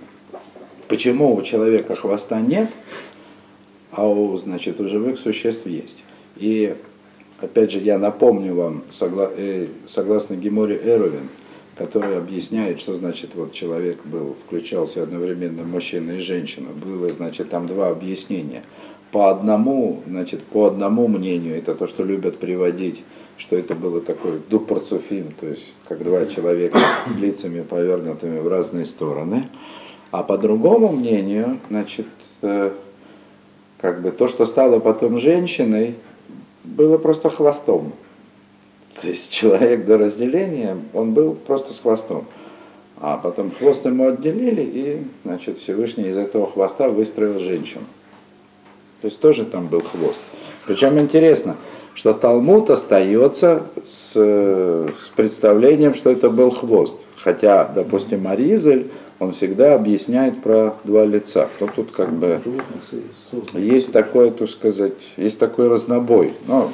Почему 0.91 1.33
у 1.37 1.41
человека 1.41 1.95
хвоста 1.95 2.41
нет, 2.41 2.67
а 3.93 4.05
у, 4.09 4.35
значит, 4.35 4.81
у 4.81 4.89
живых 4.89 5.19
существ 5.19 5.65
есть. 5.65 5.99
И 6.35 6.75
опять 7.39 7.71
же, 7.71 7.79
я 7.79 7.97
напомню 7.97 8.53
вам, 8.55 8.83
согла, 8.91 9.31
э, 9.33 9.67
согласно 9.85 10.35
Геморе 10.35 10.77
Эровин, 10.83 11.29
который 11.77 12.17
объясняет, 12.17 12.81
что 12.81 12.93
значит 12.93 13.35
вот 13.35 13.53
человек 13.53 13.99
был, 14.03 14.33
включался 14.33 15.01
одновременно 15.01 15.63
мужчина 15.63 16.11
и 16.11 16.19
женщина. 16.19 16.67
Было, 16.71 17.13
значит, 17.13 17.49
там 17.49 17.67
два 17.67 17.87
объяснения. 17.87 18.61
По 19.13 19.29
одному, 19.29 20.03
значит, 20.05 20.43
по 20.43 20.65
одному 20.65 21.07
мнению, 21.07 21.55
это 21.55 21.73
то, 21.73 21.87
что 21.87 22.03
любят 22.03 22.37
приводить, 22.37 23.01
что 23.37 23.55
это 23.55 23.75
было 23.75 24.01
такой 24.01 24.41
дупорцуфим, 24.49 25.31
то 25.39 25.47
есть 25.47 25.73
как 25.87 26.03
два 26.03 26.25
человека 26.25 26.77
с 27.07 27.15
лицами 27.15 27.61
повернутыми 27.61 28.39
в 28.39 28.49
разные 28.49 28.83
стороны. 28.83 29.47
А 30.11 30.23
по 30.23 30.37
другому 30.37 30.89
мнению, 30.89 31.59
значит, 31.69 32.07
э, 32.41 32.71
как 33.79 34.01
бы 34.01 34.11
то, 34.11 34.27
что 34.27 34.45
стало 34.45 34.79
потом 34.79 35.17
женщиной, 35.17 35.95
было 36.63 36.97
просто 36.97 37.29
хвостом. 37.29 37.93
То 38.99 39.07
есть 39.07 39.31
человек 39.31 39.85
до 39.85 39.97
разделения, 39.97 40.77
он 40.93 41.13
был 41.13 41.33
просто 41.33 41.73
с 41.73 41.79
хвостом. 41.79 42.25
А 42.99 43.17
потом 43.17 43.51
хвост 43.51 43.85
ему 43.85 44.09
отделили, 44.09 44.61
и, 44.61 45.03
значит, 45.23 45.57
Всевышний 45.57 46.09
из 46.09 46.17
этого 46.17 46.45
хвоста 46.45 46.89
выстроил 46.89 47.39
женщину. 47.39 47.85
То 49.01 49.07
есть 49.07 49.19
тоже 49.19 49.45
там 49.45 49.67
был 49.67 49.81
хвост. 49.81 50.19
Причем 50.67 50.99
интересно, 50.99 51.55
что 51.95 52.13
Талмуд 52.13 52.69
остается 52.69 53.63
с, 53.83 54.13
с 54.13 55.09
представлением, 55.15 55.95
что 55.95 56.11
это 56.11 56.29
был 56.29 56.51
хвост. 56.51 56.95
Хотя, 57.15 57.65
допустим, 57.65 58.27
Аризель, 58.27 58.91
он 59.21 59.33
всегда 59.33 59.75
объясняет 59.75 60.41
про 60.41 60.73
два 60.83 61.05
лица. 61.05 61.47
То 61.59 61.67
тут 61.67 61.91
как 61.91 62.11
бы 62.11 62.41
есть 63.53 63.93
такой, 63.93 64.31
так 64.31 64.49
сказать, 64.49 65.13
есть 65.15 65.37
такой 65.37 65.67
разнобой. 65.67 66.33
Но, 66.47 66.71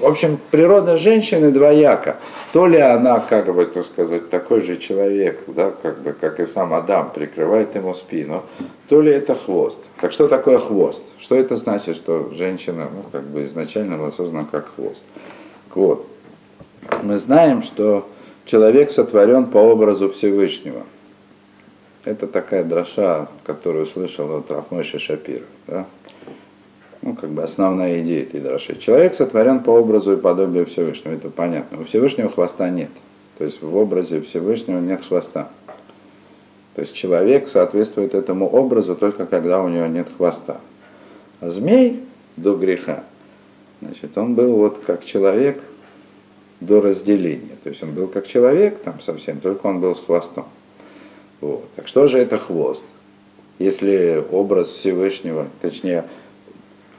в 0.00 0.06
общем, 0.06 0.38
природа 0.50 0.96
женщины 0.96 1.50
двояка. 1.50 2.16
То 2.54 2.66
ли 2.66 2.78
она, 2.78 3.20
как 3.20 3.54
бы, 3.54 3.66
так 3.66 3.84
сказать, 3.84 4.30
такой 4.30 4.62
же 4.62 4.78
человек, 4.78 5.40
да, 5.46 5.72
как 5.72 6.00
бы, 6.00 6.14
как 6.18 6.40
и 6.40 6.46
сам 6.46 6.72
Адам, 6.72 7.10
прикрывает 7.12 7.74
ему 7.74 7.92
спину, 7.92 8.44
то 8.88 9.02
ли 9.02 9.12
это 9.12 9.34
хвост. 9.34 9.80
Так 10.00 10.10
что 10.10 10.26
такое 10.26 10.56
хвост? 10.56 11.02
Что 11.18 11.34
это 11.34 11.56
значит, 11.56 11.96
что 11.96 12.30
женщина, 12.32 12.88
ну, 12.90 13.04
как 13.12 13.24
бы 13.24 13.44
изначально 13.44 13.98
была 13.98 14.10
создана 14.10 14.46
как 14.50 14.74
хвост? 14.74 15.02
Вот. 15.74 16.06
Мы 17.02 17.18
знаем, 17.18 17.60
что 17.60 18.08
человек 18.46 18.90
сотворен 18.90 19.44
по 19.44 19.58
образу 19.58 20.10
Всевышнего– 20.10 20.84
это 22.04 22.26
такая 22.26 22.64
дроша, 22.64 23.28
которую 23.44 23.86
слышал 23.86 24.36
от 24.36 24.50
Рафмойши 24.50 24.98
Шапира. 24.98 25.44
Да? 25.66 25.86
Ну, 27.02 27.14
как 27.14 27.30
бы 27.30 27.42
основная 27.42 28.02
идея 28.02 28.22
этой 28.22 28.40
дроши. 28.40 28.76
Человек 28.76 29.14
сотворен 29.14 29.60
по 29.60 29.70
образу 29.70 30.12
и 30.12 30.16
подобию 30.16 30.66
Всевышнего, 30.66 31.14
это 31.14 31.30
понятно. 31.30 31.80
У 31.80 31.84
Всевышнего 31.84 32.28
хвоста 32.28 32.68
нет. 32.68 32.90
То 33.38 33.44
есть 33.44 33.62
в 33.62 33.74
образе 33.74 34.20
Всевышнего 34.20 34.80
нет 34.80 35.02
хвоста. 35.02 35.48
То 36.74 36.82
есть 36.82 36.94
человек 36.94 37.48
соответствует 37.48 38.14
этому 38.14 38.48
образу 38.48 38.94
только 38.94 39.26
когда 39.26 39.62
у 39.62 39.68
него 39.68 39.86
нет 39.86 40.08
хвоста. 40.14 40.60
А 41.40 41.48
змей 41.48 42.04
до 42.36 42.54
греха, 42.54 43.04
значит, 43.80 44.16
он 44.16 44.34
был 44.34 44.56
вот 44.56 44.78
как 44.78 45.04
человек 45.04 45.58
до 46.60 46.82
разделения. 46.82 47.56
То 47.62 47.70
есть 47.70 47.82
он 47.82 47.92
был 47.92 48.08
как 48.08 48.26
человек 48.26 48.80
там 48.82 49.00
совсем, 49.00 49.40
только 49.40 49.66
он 49.66 49.80
был 49.80 49.94
с 49.94 50.00
хвостом. 50.00 50.46
Вот. 51.40 51.64
Так 51.74 51.88
что 51.88 52.06
же 52.06 52.18
это 52.18 52.38
хвост? 52.38 52.84
Если 53.58 54.24
образ 54.30 54.68
Всевышнего, 54.68 55.46
точнее, 55.60 56.04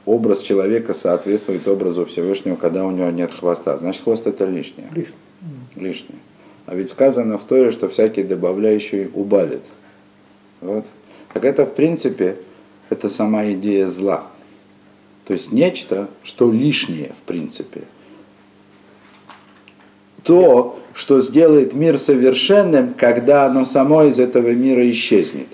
образ 0.06 0.42
человека 0.42 0.94
соответствует 0.94 1.66
образу 1.66 2.06
Всевышнего, 2.06 2.56
когда 2.56 2.84
у 2.84 2.90
него 2.90 3.10
нет 3.10 3.32
хвоста, 3.32 3.76
значит 3.76 4.02
хвост 4.02 4.26
это 4.26 4.44
лишнее. 4.44 4.88
Лишнее. 4.92 5.16
Лишнее. 5.76 6.18
А 6.66 6.74
ведь 6.74 6.90
сказано 6.90 7.38
в 7.38 7.44
Торе, 7.44 7.70
что 7.70 7.88
всякий 7.88 8.22
добавляющий 8.22 9.10
убавит. 9.12 9.64
Вот. 10.60 10.86
Так 11.32 11.44
это, 11.44 11.66
в 11.66 11.74
принципе, 11.74 12.36
это 12.90 13.08
сама 13.08 13.50
идея 13.52 13.88
зла. 13.88 14.26
То 15.26 15.32
есть 15.32 15.52
нечто, 15.52 16.08
что 16.22 16.50
лишнее, 16.50 17.12
в 17.16 17.22
принципе. 17.22 17.82
То, 20.22 20.78
что 20.94 21.20
сделает 21.20 21.74
мир 21.74 21.98
совершенным, 21.98 22.94
когда 22.96 23.46
оно 23.46 23.64
само 23.64 24.04
из 24.04 24.18
этого 24.18 24.50
мира 24.50 24.88
исчезнет. 24.90 25.48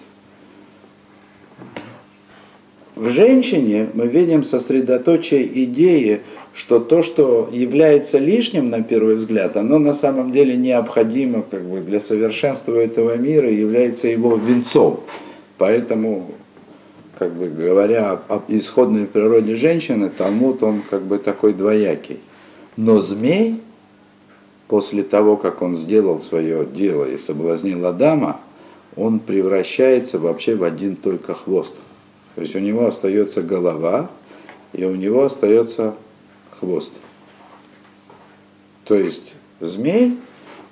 В 2.99 3.11
женщине 3.11 3.89
мы 3.95 4.09
видим 4.09 4.43
сосредоточие 4.43 5.65
идеи, 5.65 6.23
что 6.53 6.81
то, 6.81 7.03
что 7.03 7.49
является 7.53 8.19
лишним 8.19 8.71
на 8.71 8.83
первый 8.83 9.15
взгляд, 9.15 9.57
оно 9.57 9.79
на 9.79 9.95
самом 9.95 10.33
деле 10.33 10.57
необходимо 10.57 11.43
как 11.43 11.63
бы, 11.63 11.79
для 11.79 12.01
совершенства 12.01 12.75
этого 12.75 13.17
мира, 13.17 13.49
является 13.49 14.09
его 14.09 14.35
венцом. 14.35 15.01
Поэтому, 15.59 16.33
как 17.21 17.33
бы 17.35 17.47
говоря 17.47 18.21
об 18.27 18.43
исходной 18.49 19.07
природе 19.07 19.55
женщины, 19.55 20.11
Талмуд, 20.11 20.65
он 20.65 20.83
как 20.91 21.03
бы 21.03 21.19
такой 21.19 21.53
двоякий. 21.53 22.19
Но 22.77 23.01
змей 23.01 23.61
после 24.69 25.03
того, 25.03 25.37
как 25.37 25.63
он 25.63 25.75
сделал 25.75 26.21
свое 26.21 26.67
дело 26.67 27.07
и 27.07 27.17
соблазнил 27.19 27.87
Адама, 27.87 28.41
он 28.97 29.19
превращается 29.19 30.19
вообще 30.19 30.55
в 30.55 30.63
один 30.63 30.95
только 30.97 31.35
хвост. 31.35 31.75
То 32.35 32.43
есть 32.43 32.55
у 32.55 32.59
него 32.61 32.87
остается 32.87 33.43
голова, 33.43 34.11
и 34.73 34.85
у 34.85 34.95
него 34.95 35.25
остается 35.25 35.95
хвост. 36.59 36.93
То 38.85 38.95
есть 38.95 39.35
змей 39.61 40.17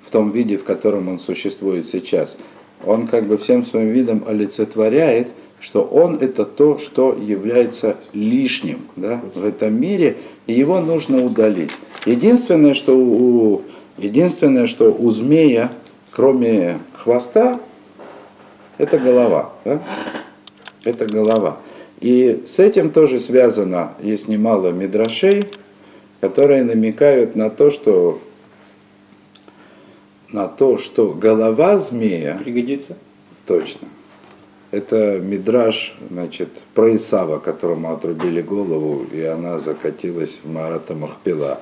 в 0.05 0.11
том 0.11 0.31
виде, 0.31 0.57
в 0.57 0.63
котором 0.63 1.09
он 1.09 1.19
существует 1.19 1.87
сейчас, 1.87 2.37
он 2.85 3.07
как 3.07 3.25
бы 3.25 3.37
всем 3.37 3.65
своим 3.65 3.89
видом 3.89 4.23
олицетворяет, 4.27 5.29
что 5.59 5.81
он 5.81 6.17
это 6.17 6.45
то, 6.45 6.77
что 6.77 7.17
является 7.19 7.97
лишним 8.13 8.81
да, 8.95 9.21
в 9.33 9.43
этом 9.43 9.79
мире, 9.79 10.17
и 10.45 10.53
его 10.53 10.79
нужно 10.79 11.23
удалить. 11.23 11.71
Единственное, 12.05 12.73
что 12.73 12.95
у 12.95 13.63
Единственное, 13.97 14.67
что 14.67 14.91
у 14.91 15.09
змея, 15.09 15.71
кроме 16.11 16.79
хвоста, 16.93 17.59
это 18.77 18.99
голова. 18.99 19.53
Да? 19.65 19.81
Это 20.83 21.05
голова. 21.05 21.57
И 21.99 22.43
с 22.45 22.59
этим 22.59 22.91
тоже 22.91 23.19
связано, 23.19 23.93
есть 23.99 24.27
немало 24.27 24.71
мидрашей, 24.71 25.47
которые 26.21 26.63
намекают 26.63 27.35
на 27.35 27.49
то, 27.49 27.69
что 27.69 28.21
на 30.31 30.47
то, 30.47 30.77
что 30.77 31.13
голова 31.13 31.79
змея... 31.79 32.39
Пригодится. 32.43 32.97
Точно. 33.45 33.87
Это 34.71 35.19
мидраж, 35.19 35.97
значит, 36.09 36.49
про 36.73 36.93
Исава, 36.95 37.39
которому 37.39 37.93
отрубили 37.93 38.41
голову, 38.41 39.05
и 39.13 39.21
она 39.21 39.59
закатилась 39.59 40.39
в 40.43 40.51
Марата 40.51 40.93
Махпила. 40.93 41.61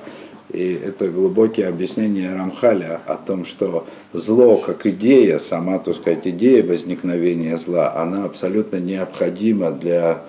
И 0.52 0.74
это 0.74 1.08
глубокие 1.08 1.66
объяснения 1.66 2.32
Рамхаля 2.32 3.00
о 3.06 3.16
том, 3.16 3.44
что 3.44 3.86
зло 4.12 4.56
как 4.58 4.86
идея, 4.86 5.38
сама, 5.38 5.78
так 5.78 5.96
сказать, 5.96 6.26
идея 6.26 6.62
возникновения 6.62 7.56
зла, 7.56 7.94
она 7.96 8.24
абсолютно 8.24 8.76
необходима 8.76 9.72
для 9.72 10.22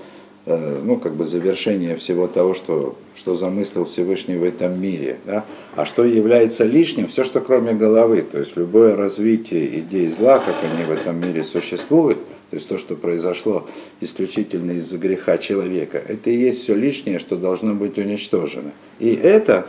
ну, 0.47 0.95
как 0.97 1.15
бы 1.15 1.25
завершение 1.25 1.97
всего 1.97 2.27
того, 2.27 2.53
что, 2.53 2.95
что 3.15 3.35
замыслил 3.35 3.83
Всевышний 3.83 4.37
в 4.37 4.43
этом 4.43 4.81
мире. 4.81 5.17
Да? 5.25 5.45
А 5.75 5.85
что 5.85 6.05
является 6.05 6.63
лишним? 6.63 7.07
Все, 7.07 7.25
что 7.25 7.41
кроме 7.41 7.73
головы. 7.73 8.21
То 8.21 8.39
есть 8.39 8.55
любое 8.55 8.95
развитие 8.95 9.79
идей 9.79 10.07
зла, 10.07 10.39
как 10.39 10.55
они 10.63 10.85
в 10.85 10.91
этом 10.91 11.19
мире 11.19 11.43
существуют, 11.43 12.19
то 12.49 12.55
есть 12.55 12.69
то, 12.69 12.77
что 12.77 12.95
произошло 12.95 13.67
исключительно 13.99 14.71
из-за 14.71 14.97
греха 14.97 15.37
человека, 15.37 15.97
это 15.97 16.29
и 16.29 16.37
есть 16.37 16.61
все 16.61 16.75
лишнее, 16.75 17.19
что 17.19 17.35
должно 17.35 17.73
быть 17.73 17.97
уничтожено. 17.97 18.71
И 18.99 19.13
это, 19.13 19.67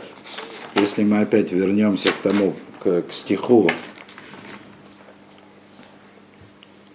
если 0.75 1.03
мы 1.03 1.19
опять 1.19 1.51
вернемся 1.51 2.09
к 2.09 2.15
тому, 2.23 2.53
к, 2.81 3.01
к 3.01 3.11
стиху, 3.11 3.69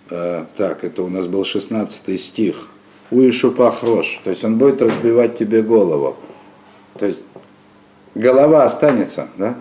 э, 0.09 0.47
так, 0.57 0.85
это 0.85 1.03
у 1.03 1.11
нас 1.11 1.27
был 1.27 1.45
16 1.45 2.19
стих, 2.19 2.71
Уишу 3.11 3.53
Пахрош, 3.53 4.21
то 4.25 4.31
есть 4.31 4.45
он 4.45 4.59
будет 4.59 4.83
разбивать 4.83 5.37
тебе 5.37 5.63
голову. 5.63 6.17
То 6.99 7.07
есть 7.07 7.23
голова 8.15 8.65
останется, 8.65 9.29
да? 9.37 9.57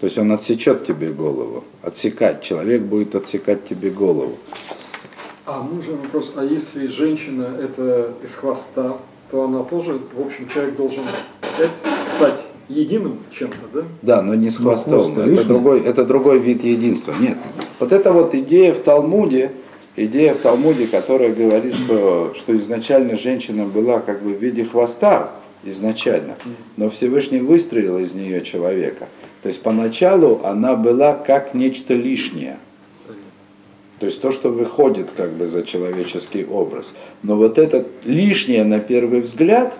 То 0.00 0.04
есть 0.04 0.16
он 0.18 0.32
отсечет 0.32 0.86
тебе 0.86 1.10
голову, 1.10 1.64
отсекать, 1.82 2.42
человек 2.42 2.82
будет 2.82 3.14
отсекать 3.14 3.64
тебе 3.64 3.90
голову. 3.90 4.36
А 5.46 5.62
можно 5.62 5.96
вопрос, 5.96 6.32
а 6.36 6.44
если 6.44 6.86
женщина 6.86 7.56
это 7.60 8.12
из 8.22 8.34
хвоста, 8.34 8.96
то 9.30 9.44
она 9.44 9.62
тоже, 9.64 10.00
в 10.14 10.20
общем, 10.26 10.48
человек 10.48 10.76
должен 10.76 11.02
опять 11.42 11.72
стать 12.16 12.44
единым 12.68 13.18
чем-то, 13.32 13.56
да? 13.72 13.82
Да, 14.02 14.22
но 14.22 14.34
не 14.34 14.48
с 14.48 14.58
Но 14.58 14.70
хвостом. 14.70 15.00
хвост 15.00 15.10
это, 15.12 15.22
лишний. 15.24 15.44
другой, 15.44 15.80
это 15.80 16.04
другой 16.04 16.38
вид 16.38 16.62
единства. 16.62 17.14
Нет. 17.20 17.36
Вот 17.78 17.92
это 17.92 18.12
вот 18.12 18.34
идея 18.34 18.74
в 18.74 18.78
Талмуде, 18.80 19.52
идея 19.96 20.34
в 20.34 20.38
Талмуде, 20.38 20.86
которая 20.86 21.32
говорит, 21.32 21.74
что, 21.74 22.32
что 22.36 22.56
изначально 22.56 23.16
женщина 23.16 23.64
была 23.64 24.00
как 24.00 24.22
бы 24.22 24.34
в 24.34 24.42
виде 24.42 24.64
хвоста, 24.64 25.32
изначально, 25.62 26.36
но 26.76 26.88
Всевышний 26.88 27.40
выстроил 27.40 27.98
из 27.98 28.14
нее 28.14 28.40
человека. 28.40 29.08
То 29.42 29.48
есть 29.48 29.62
поначалу 29.62 30.40
она 30.44 30.74
была 30.74 31.14
как 31.14 31.54
нечто 31.54 31.94
лишнее. 31.94 32.58
То 33.98 34.06
есть 34.06 34.22
то, 34.22 34.30
что 34.30 34.48
выходит 34.48 35.10
как 35.10 35.32
бы 35.32 35.46
за 35.46 35.62
человеческий 35.62 36.46
образ. 36.46 36.94
Но 37.22 37.36
вот 37.36 37.58
это 37.58 37.84
лишнее 38.04 38.64
на 38.64 38.80
первый 38.80 39.20
взгляд, 39.20 39.76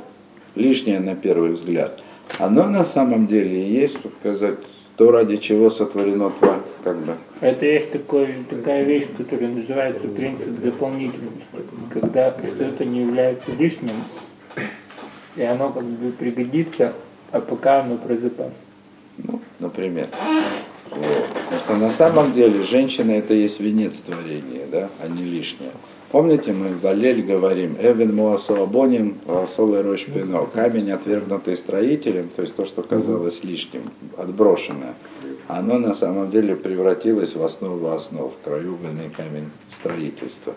лишнее 0.54 1.00
на 1.00 1.14
первый 1.14 1.52
взгляд, 1.52 2.02
оно 2.38 2.68
на 2.68 2.84
самом 2.84 3.26
деле 3.26 3.62
и 3.62 3.72
есть, 3.72 4.00
так 4.02 4.12
сказать, 4.20 4.58
то, 5.00 5.10
ради 5.10 5.38
чего 5.38 5.70
сотворено 5.70 6.28
тварь, 6.28 6.60
как 6.84 6.98
бы. 6.98 7.14
Это 7.40 7.64
есть 7.64 7.90
такой, 7.90 8.34
такая 8.50 8.82
вещь, 8.82 9.06
которая 9.16 9.48
называется 9.48 10.06
принцип 10.06 10.60
дополнительности, 10.60 11.46
когда 11.90 12.36
что-то 12.46 12.84
не 12.84 13.00
является 13.00 13.50
лишним, 13.58 13.94
и 15.36 15.42
оно 15.42 15.72
как 15.72 15.84
бы 15.84 16.12
пригодится, 16.12 16.92
а 17.32 17.40
пока 17.40 17.80
оно 17.80 17.96
про 17.96 18.14
запас. 18.14 18.52
Ну, 19.16 19.40
например. 19.58 20.08
Вот. 20.90 21.28
Потому 21.44 21.60
что 21.60 21.76
на 21.76 21.90
самом 21.90 22.34
деле 22.34 22.62
женщина 22.62 23.12
это 23.12 23.32
есть 23.32 23.58
венец 23.58 24.00
творения, 24.00 24.66
да, 24.70 24.90
а 25.02 25.08
не 25.08 25.22
лишнее. 25.22 25.72
Помните, 26.10 26.52
мы 26.52 26.70
в 26.70 26.80
Галель 26.80 27.22
говорим, 27.22 27.76
Эвен 27.80 28.16
Муасуабонин, 28.16 29.20
Васол 29.26 29.80
Рош 29.80 30.06
Пино, 30.06 30.44
камень, 30.52 30.90
отвергнутый 30.90 31.56
строителем, 31.56 32.28
то 32.34 32.42
есть 32.42 32.56
то, 32.56 32.64
что 32.64 32.82
казалось 32.82 33.44
лишним, 33.44 33.82
отброшенное, 34.16 34.94
оно 35.46 35.78
на 35.78 35.94
самом 35.94 36.28
деле 36.32 36.56
превратилось 36.56 37.36
в 37.36 37.42
основу 37.44 37.90
основ, 37.90 38.32
краеугольный 38.44 39.08
камень 39.16 39.50
строительства. 39.68 40.54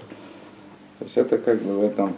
То 0.98 1.06
есть 1.06 1.18
это 1.18 1.38
как 1.38 1.62
бы 1.62 1.78
в 1.78 1.84
этом... 1.84 2.16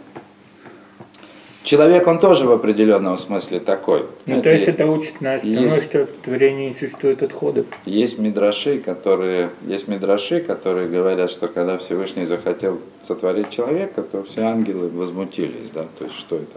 Человек, 1.66 2.06
он 2.06 2.20
тоже 2.20 2.46
в 2.46 2.52
определенном 2.52 3.18
смысле 3.18 3.58
такой. 3.58 4.06
Ну, 4.24 4.40
то 4.40 4.52
есть 4.52 4.68
это 4.68 4.86
учит 4.86 5.20
нас 5.20 5.40
тому, 5.40 5.52
есть- 5.52 5.82
что 5.86 6.06
в 6.06 6.10
творении 6.24 6.68
не 6.68 6.74
существует 6.74 7.24
отходов. 7.24 7.66
Есть 7.84 8.20
мидраши, 8.20 8.78
которые, 8.78 9.50
есть 9.66 9.88
мидраши, 9.88 10.38
которые 10.42 10.88
говорят, 10.88 11.28
что 11.28 11.48
когда 11.48 11.76
Всевышний 11.76 12.24
захотел 12.24 12.78
сотворить 13.02 13.50
человека, 13.50 14.02
то 14.02 14.22
все 14.22 14.42
ангелы 14.42 14.88
возмутились, 14.88 15.70
да, 15.74 15.86
то 15.98 16.04
есть 16.04 16.16
что 16.16 16.36
это? 16.36 16.56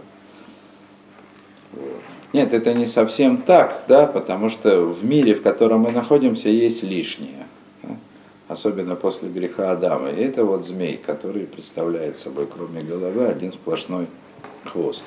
Вот. 1.72 2.02
Нет, 2.32 2.54
это 2.54 2.72
не 2.72 2.86
совсем 2.86 3.38
так, 3.38 3.82
да, 3.88 4.06
потому 4.06 4.48
что 4.48 4.82
в 4.84 5.04
мире, 5.04 5.34
в 5.34 5.42
котором 5.42 5.80
мы 5.80 5.90
находимся, 5.90 6.50
есть 6.50 6.84
лишнее, 6.84 7.48
да, 7.82 7.96
особенно 8.46 8.94
после 8.94 9.28
греха 9.28 9.72
Адама. 9.72 10.10
И 10.10 10.22
это 10.22 10.44
вот 10.44 10.64
змей, 10.64 11.00
который 11.04 11.46
представляет 11.46 12.16
собой, 12.16 12.46
кроме 12.46 12.82
головы, 12.82 13.26
один 13.26 13.50
сплошной 13.50 14.06
хвост. 14.64 15.02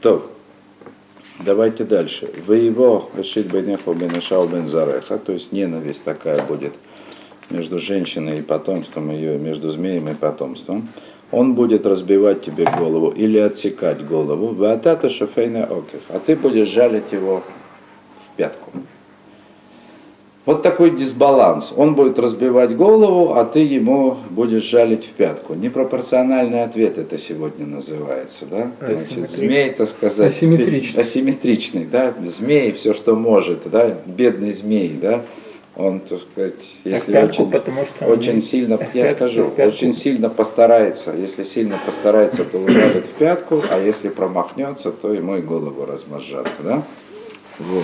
То, 0.00 0.30
Давайте 1.38 1.84
дальше. 1.84 2.30
Вы 2.46 2.56
его 2.56 3.10
решит 3.14 3.52
бенеху 3.52 3.92
бенешау 3.92 4.48
бен 4.48 4.66
зареха, 4.66 5.18
то 5.18 5.32
есть 5.32 5.52
ненависть 5.52 6.02
такая 6.02 6.42
будет 6.42 6.72
между 7.50 7.78
женщиной 7.78 8.38
и 8.38 8.42
потомством 8.42 9.10
ее, 9.10 9.38
между 9.38 9.70
змеем 9.70 10.08
и 10.08 10.14
потомством. 10.14 10.88
Он 11.30 11.54
будет 11.54 11.84
разбивать 11.84 12.42
тебе 12.42 12.64
голову 12.64 13.10
или 13.10 13.38
отсекать 13.38 14.06
голову. 14.06 14.54
Ватата 14.54 15.10
шофейна 15.10 15.64
окев. 15.64 16.02
А 16.08 16.20
ты 16.20 16.36
будешь 16.36 16.68
жалить 16.68 17.12
его 17.12 17.42
в 18.18 18.36
пятку. 18.36 18.70
Вот 20.46 20.62
такой 20.62 20.92
дисбаланс. 20.92 21.72
Он 21.76 21.96
будет 21.96 22.20
разбивать 22.20 22.76
голову, 22.76 23.34
а 23.34 23.44
ты 23.44 23.58
ему 23.58 24.16
будешь 24.30 24.62
жалить 24.62 25.04
в 25.04 25.10
пятку. 25.10 25.54
Непропорциональный 25.54 26.62
ответ 26.62 26.98
это 26.98 27.18
сегодня 27.18 27.66
называется. 27.66 28.46
Да? 28.46 28.70
Значит, 28.80 29.28
змей, 29.28 29.70
так 29.70 29.88
сказать, 29.88 30.32
Асимметричный. 30.32 31.00
асимметричный, 31.00 31.84
да, 31.84 32.14
змей 32.26 32.70
все, 32.72 32.94
что 32.94 33.16
может, 33.16 33.68
да, 33.68 33.98
бедный 34.06 34.52
змей, 34.52 34.96
да, 35.02 35.24
он, 35.74 35.98
так 36.00 36.20
сказать, 36.20 36.54
если 36.84 37.12
пятку, 37.12 37.42
очень, 37.42 37.50
потому 37.50 37.84
что 37.84 38.06
очень 38.06 38.40
сильно, 38.40 38.78
я 38.94 39.04
пятку, 39.04 39.16
скажу, 39.16 39.44
в 39.44 39.54
пятку. 39.56 39.74
очень 39.74 39.92
сильно 39.92 40.30
постарается, 40.30 41.12
если 41.12 41.42
сильно 41.42 41.78
постарается, 41.84 42.44
то 42.44 42.58
ужалит 42.58 43.04
в 43.06 43.10
пятку, 43.10 43.62
а 43.68 43.78
если 43.78 44.08
промахнется, 44.08 44.92
то 44.92 45.12
ему 45.12 45.36
и 45.36 45.42
голову 45.42 45.84
размозжат, 45.84 46.48
да, 46.62 46.82
вот. 47.58 47.82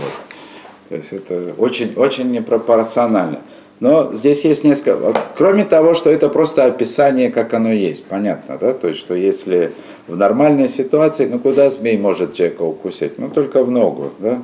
То 0.88 0.96
есть 0.96 1.12
это 1.12 1.54
очень, 1.58 1.94
очень 1.94 2.30
непропорционально. 2.30 3.40
Но 3.82 4.12
здесь 4.12 4.44
есть 4.44 4.62
несколько. 4.62 4.96
вот 4.96 5.16
кроме 5.36 5.64
того, 5.64 5.92
что 5.92 6.08
это 6.08 6.28
просто 6.28 6.66
описание, 6.66 7.30
как 7.30 7.52
оно 7.52 7.72
есть, 7.72 8.04
понятно, 8.04 8.56
да? 8.56 8.74
То 8.74 8.86
есть, 8.86 9.00
что 9.00 9.14
если 9.14 9.72
в 10.06 10.16
нормальной 10.16 10.68
ситуации, 10.68 11.26
ну 11.26 11.40
куда 11.40 11.68
змей 11.68 11.98
может 11.98 12.34
человека 12.34 12.62
укусить? 12.62 13.18
Ну 13.18 13.28
только 13.28 13.64
в 13.64 13.72
ногу, 13.72 14.10
да? 14.20 14.36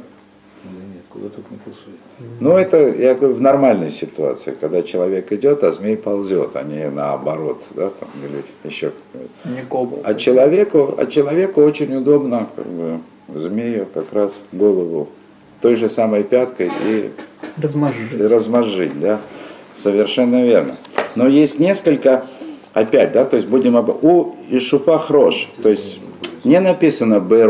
Да 0.64 0.70
нет, 0.70 1.04
куда 1.08 1.28
тут 1.28 1.48
не 1.52 1.58
кусает. 1.58 1.98
Ну 2.40 2.56
это, 2.56 2.78
я 2.88 3.14
говорю, 3.14 3.34
в 3.34 3.40
нормальной 3.40 3.92
ситуации, 3.92 4.56
когда 4.58 4.82
человек 4.82 5.30
идет, 5.32 5.62
а 5.62 5.70
змей 5.70 5.96
ползет, 5.96 6.56
а 6.56 6.64
не 6.64 6.90
наоборот, 6.90 7.64
да, 7.76 7.90
там, 7.90 8.08
или 8.24 8.42
еще. 8.68 8.92
Не 9.44 9.62
кобал. 9.62 10.00
А 10.02 10.14
человеку, 10.14 10.96
а 10.98 11.06
человеку 11.06 11.62
очень 11.62 11.94
удобно, 11.94 12.48
как 12.56 12.66
бы, 12.66 12.98
змею 13.28 13.86
как 13.94 14.12
раз 14.12 14.40
голову 14.50 15.10
той 15.60 15.74
же 15.76 15.88
самой 15.88 16.22
пяткой 16.24 16.70
и 16.86 17.10
и 17.58 17.62
Размозжить. 17.62 18.20
размозжить, 18.20 19.00
да, 19.00 19.18
совершенно 19.74 20.44
верно. 20.44 20.76
Но 21.14 21.26
есть 21.26 21.58
несколько, 21.58 22.26
опять, 22.72 23.12
да, 23.12 23.24
то 23.24 23.36
есть 23.36 23.48
будем 23.48 23.76
об... 23.76 23.90
у 24.04 24.36
Ишупах 24.50 25.10
Рош, 25.10 25.48
то 25.62 25.68
есть 25.68 25.98
не 26.44 26.60
написано 26.60 27.18
Б 27.20 27.46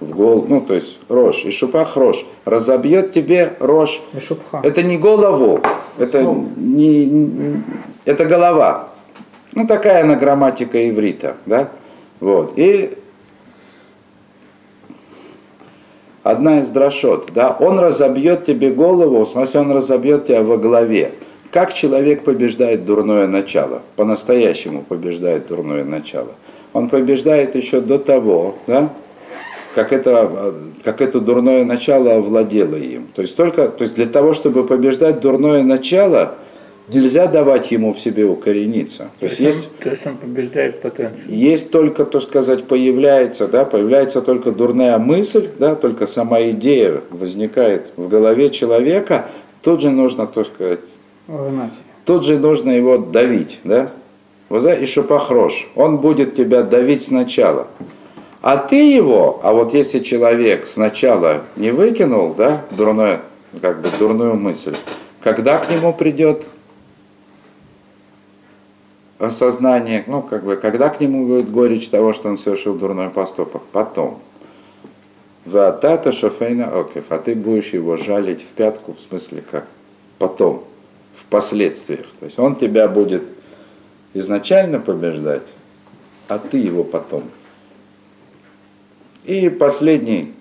в 0.00 0.10
гол, 0.10 0.46
ну, 0.48 0.60
то 0.60 0.74
есть 0.74 0.96
Рош, 1.08 1.44
Ишупах 1.44 1.96
Рош, 1.96 2.24
разобьет 2.44 3.12
тебе 3.12 3.54
И 4.14 4.20
шупха. 4.20 4.60
это 4.62 4.82
не 4.82 4.96
голову, 4.98 5.60
это 5.98 6.22
не, 6.56 7.04
не- 7.06 7.62
это 8.06 8.24
голова. 8.24 8.90
Ну, 9.52 9.66
такая 9.66 10.02
она 10.04 10.16
грамматика 10.16 10.88
иврита, 10.88 11.36
да, 11.46 11.68
вот, 12.20 12.54
и 12.56 12.96
одна 16.24 16.60
из 16.60 16.70
дрошот, 16.70 17.28
да, 17.32 17.56
он 17.60 17.78
разобьет 17.78 18.44
тебе 18.44 18.70
голову, 18.70 19.24
в 19.24 19.28
смысле 19.28 19.60
он 19.60 19.70
разобьет 19.70 20.26
тебя 20.26 20.42
во 20.42 20.56
главе. 20.56 21.12
Как 21.52 21.72
человек 21.72 22.24
побеждает 22.24 22.84
дурное 22.84 23.28
начало? 23.28 23.82
По-настоящему 23.94 24.82
побеждает 24.82 25.46
дурное 25.46 25.84
начало. 25.84 26.32
Он 26.72 26.88
побеждает 26.88 27.54
еще 27.54 27.80
до 27.80 28.00
того, 28.00 28.56
да, 28.66 28.90
как 29.76 29.92
это, 29.92 30.54
как 30.82 31.00
это 31.00 31.20
дурное 31.20 31.64
начало 31.64 32.16
овладело 32.16 32.74
им. 32.74 33.08
То 33.14 33.22
есть, 33.22 33.36
только, 33.36 33.68
то 33.68 33.84
есть 33.84 33.94
для 33.94 34.06
того, 34.06 34.32
чтобы 34.32 34.64
побеждать 34.64 35.20
дурное 35.20 35.62
начало, 35.62 36.34
нельзя 36.88 37.26
давать 37.26 37.70
ему 37.70 37.92
в 37.92 38.00
себе 38.00 38.24
укорениться. 38.24 39.10
То 39.20 39.26
есть 39.26 39.40
есть 39.40 39.68
То 39.78 39.90
есть 39.90 40.06
он 40.06 40.16
побеждает 40.16 40.82
потенцию. 40.82 41.24
есть 41.28 41.70
только, 41.70 42.04
так 42.04 42.22
сказать, 42.22 42.64
появляется, 42.64 43.48
да, 43.48 43.64
появляется 43.64 44.20
только 44.20 44.52
дурная 44.52 44.98
мысль, 44.98 45.48
да, 45.58 45.74
только 45.74 46.06
сама 46.06 46.42
идея 46.50 47.00
возникает 47.10 47.92
в 47.96 48.08
голове 48.08 48.50
человека, 48.50 49.26
тут 49.62 49.80
же 49.80 49.90
нужно, 49.90 50.26
так 50.26 50.46
сказать, 50.46 50.80
Гнать. 51.26 51.72
тут 52.04 52.24
же 52.24 52.38
нужно 52.38 52.70
его 52.70 52.98
давить, 52.98 53.60
да, 53.64 53.90
Возе 54.50 54.76
и 54.76 54.86
шапахрош. 54.86 55.68
Он 55.74 55.98
будет 55.98 56.34
тебя 56.34 56.62
давить 56.62 57.02
сначала. 57.02 57.66
А 58.42 58.58
ты 58.58 58.92
его, 58.94 59.40
а 59.42 59.54
вот 59.54 59.72
если 59.72 60.00
человек 60.00 60.66
сначала 60.66 61.44
не 61.56 61.70
выкинул, 61.70 62.34
да, 62.34 62.60
дурное, 62.70 63.22
как 63.62 63.80
бы 63.80 63.88
дурную 63.98 64.34
мысль, 64.34 64.76
когда 65.22 65.58
к 65.58 65.70
нему 65.70 65.94
придет 65.94 66.44
осознание, 69.24 70.04
ну, 70.06 70.22
как 70.22 70.44
бы, 70.44 70.56
когда 70.56 70.88
к 70.88 71.00
нему 71.00 71.26
будет 71.26 71.50
горечь 71.50 71.88
того, 71.88 72.12
что 72.12 72.28
он 72.28 72.38
совершил 72.38 72.74
дурной 72.74 73.10
поступок? 73.10 73.62
Потом. 73.72 74.20
Ватата 75.44 76.12
шофейна 76.12 76.68
окев, 76.68 77.06
а 77.10 77.18
ты 77.18 77.34
будешь 77.34 77.70
его 77.70 77.96
жалить 77.96 78.40
в 78.42 78.52
пятку, 78.52 78.94
в 78.94 79.00
смысле 79.00 79.42
как? 79.50 79.66
Потом, 80.18 80.64
в 81.14 81.24
последствиях. 81.26 82.06
То 82.18 82.26
есть 82.26 82.38
он 82.38 82.56
тебя 82.56 82.88
будет 82.88 83.24
изначально 84.14 84.80
побеждать, 84.80 85.42
а 86.28 86.38
ты 86.38 86.58
его 86.58 86.82
потом. 86.82 87.24
И 89.24 89.48
последний, 89.48 90.32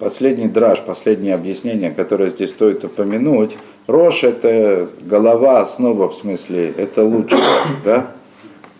последний 0.00 0.48
драж, 0.48 0.80
последнее 0.80 1.34
объяснение, 1.34 1.90
которое 1.90 2.30
здесь 2.30 2.50
стоит 2.50 2.82
упомянуть. 2.82 3.56
Рожь 3.86 4.24
это 4.24 4.88
голова, 5.02 5.64
снова 5.66 6.08
в 6.08 6.14
смысле, 6.14 6.72
это 6.76 7.04
лучшее, 7.04 7.40
да? 7.84 8.10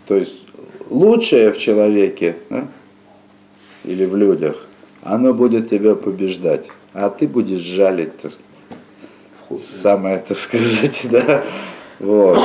То 0.09 0.17
есть 0.17 0.39
лучшее 0.89 1.53
в 1.53 1.59
человеке, 1.59 2.37
да? 2.49 2.67
или 3.85 4.07
в 4.07 4.17
людях, 4.17 4.67
оно 5.03 5.33
будет 5.35 5.71
тебя 5.71 5.95
побеждать, 5.95 6.69
а 6.95 7.11
ты 7.11 7.29
будешь 7.29 7.61
жалить, 7.61 8.17
так 8.17 8.33
сказать, 8.33 9.65
самое, 9.65 10.19
так 10.19 10.39
сказать, 10.39 11.07
да, 11.11 11.43
вот. 11.99 12.39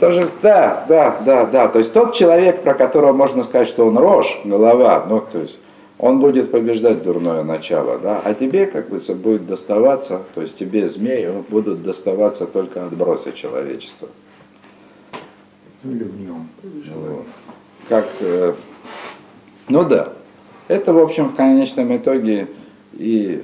Тоже, 0.00 0.28
да, 0.42 0.84
да, 0.88 1.20
да, 1.24 1.46
да. 1.46 1.68
То 1.68 1.78
есть 1.78 1.92
тот 1.92 2.12
человек, 2.12 2.62
про 2.62 2.74
которого 2.74 3.14
можно 3.14 3.42
сказать, 3.44 3.66
что 3.66 3.86
он 3.86 3.96
рожь, 3.96 4.38
голова, 4.44 5.06
ну, 5.08 5.20
то 5.20 5.38
есть 5.38 5.58
он 5.98 6.20
будет 6.20 6.50
побеждать 6.50 7.02
дурное 7.02 7.42
начало, 7.42 7.98
да, 7.98 8.20
а 8.20 8.34
тебе, 8.34 8.66
как 8.66 8.88
бы, 8.90 9.00
будет 9.14 9.46
доставаться, 9.46 10.22
то 10.34 10.42
есть 10.42 10.58
тебе, 10.58 10.88
змеи, 10.88 11.42
будут 11.48 11.82
доставаться 11.82 12.46
только 12.46 12.84
отбросы 12.84 13.32
человечества. 13.32 14.08
Или 15.84 16.04
в 16.04 16.20
нем. 16.20 16.48
Вот. 16.94 17.26
Как, 17.88 18.06
э, 18.20 18.54
ну 19.68 19.84
да, 19.84 20.12
это, 20.68 20.92
в 20.92 20.98
общем, 20.98 21.28
в 21.28 21.34
конечном 21.34 21.96
итоге 21.96 22.48
и 22.92 23.42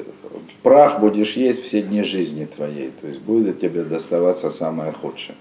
прах 0.63 1.01
будешь 1.01 1.37
есть 1.37 1.63
все 1.63 1.83
дни 1.83 2.03
жизни 2.03 2.45
твоей, 2.45 2.93
то 3.01 3.07
есть 3.07 3.21
будет 3.21 3.61
тебе 3.61 3.85
доставаться 3.85 4.51
самое 4.51 4.93
худшее. 4.93 5.37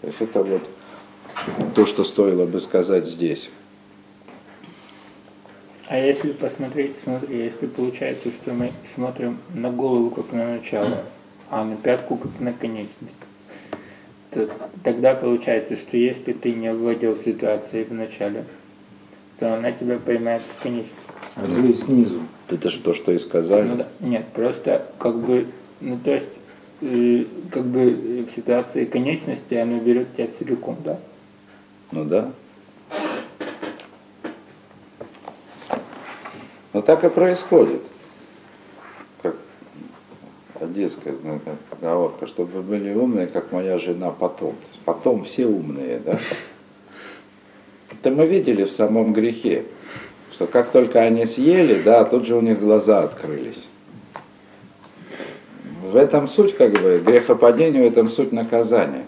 То 0.00 0.08
есть 0.08 0.20
это 0.20 0.42
вот 0.42 0.62
то, 1.74 1.86
что 1.86 2.04
стоило 2.04 2.46
бы 2.46 2.58
сказать 2.58 3.06
здесь. 3.06 3.50
А 5.88 5.96
если 5.96 6.32
посмотреть, 6.32 6.96
смотри, 7.02 7.44
если 7.44 7.66
получается, 7.66 8.30
что 8.30 8.52
мы 8.52 8.72
смотрим 8.94 9.38
на 9.54 9.70
голову 9.70 10.10
как 10.10 10.32
на 10.32 10.56
начало, 10.56 11.04
а 11.48 11.64
на 11.64 11.76
пятку 11.76 12.16
как 12.18 12.38
на 12.40 12.52
конечность, 12.52 13.14
то 14.30 14.50
тогда 14.84 15.14
получается, 15.14 15.78
что 15.78 15.96
если 15.96 16.34
ты 16.34 16.52
не 16.52 16.70
владел 16.74 17.16
ситуацией 17.24 17.84
в 17.84 17.94
начале, 17.94 18.44
то 19.38 19.54
она 19.54 19.72
тебя 19.72 19.98
поймает 19.98 20.42
в 20.42 20.62
конечность. 20.62 20.94
А 21.36 21.46
злый 21.46 21.72
снизу. 21.72 22.20
Это 22.50 22.68
же 22.68 22.80
то, 22.80 22.92
что 22.92 23.10
и 23.10 23.14
Ну 23.14 23.20
сказали. 23.20 23.76
да, 23.76 23.86
нет, 24.00 24.26
просто 24.34 24.86
как 24.98 25.18
бы, 25.18 25.46
ну 25.80 25.98
то 26.04 26.12
есть, 26.14 26.26
э, 26.82 27.24
как 27.50 27.64
бы 27.64 28.26
в 28.30 28.36
ситуации 28.36 28.84
конечности 28.84 29.54
оно 29.54 29.78
берет 29.78 30.14
тебя 30.14 30.28
целиком, 30.38 30.76
да? 30.84 30.98
Ну 31.92 32.04
да. 32.04 32.30
Но 36.72 36.82
так 36.82 37.04
и 37.04 37.08
происходит. 37.08 37.82
Как 39.22 39.36
одесская 40.60 41.14
ну, 41.22 41.40
поговорка, 41.70 42.26
чтобы 42.26 42.52
вы 42.52 42.62
были 42.62 42.94
умные, 42.94 43.26
как 43.26 43.52
моя 43.52 43.78
жена 43.78 44.10
потом. 44.10 44.54
Потом 44.84 45.24
все 45.24 45.46
умные, 45.46 46.00
да? 46.04 46.18
Это 47.90 48.10
мы 48.10 48.26
видели 48.26 48.64
в 48.64 48.72
самом 48.72 49.12
грехе, 49.12 49.64
что 50.32 50.46
как 50.46 50.70
только 50.70 51.00
они 51.00 51.26
съели, 51.26 51.82
да, 51.82 52.04
тут 52.04 52.26
же 52.26 52.36
у 52.36 52.40
них 52.40 52.60
глаза 52.60 53.02
открылись. 53.02 53.68
В 55.82 55.96
этом 55.96 56.28
суть, 56.28 56.54
как 56.54 56.72
бы, 56.80 57.02
грехопадения, 57.04 57.82
в 57.82 57.86
этом 57.86 58.10
суть 58.10 58.30
наказания. 58.30 59.06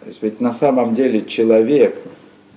То 0.00 0.06
есть 0.06 0.22
ведь 0.22 0.40
на 0.40 0.52
самом 0.52 0.94
деле 0.94 1.24
человек 1.24 1.96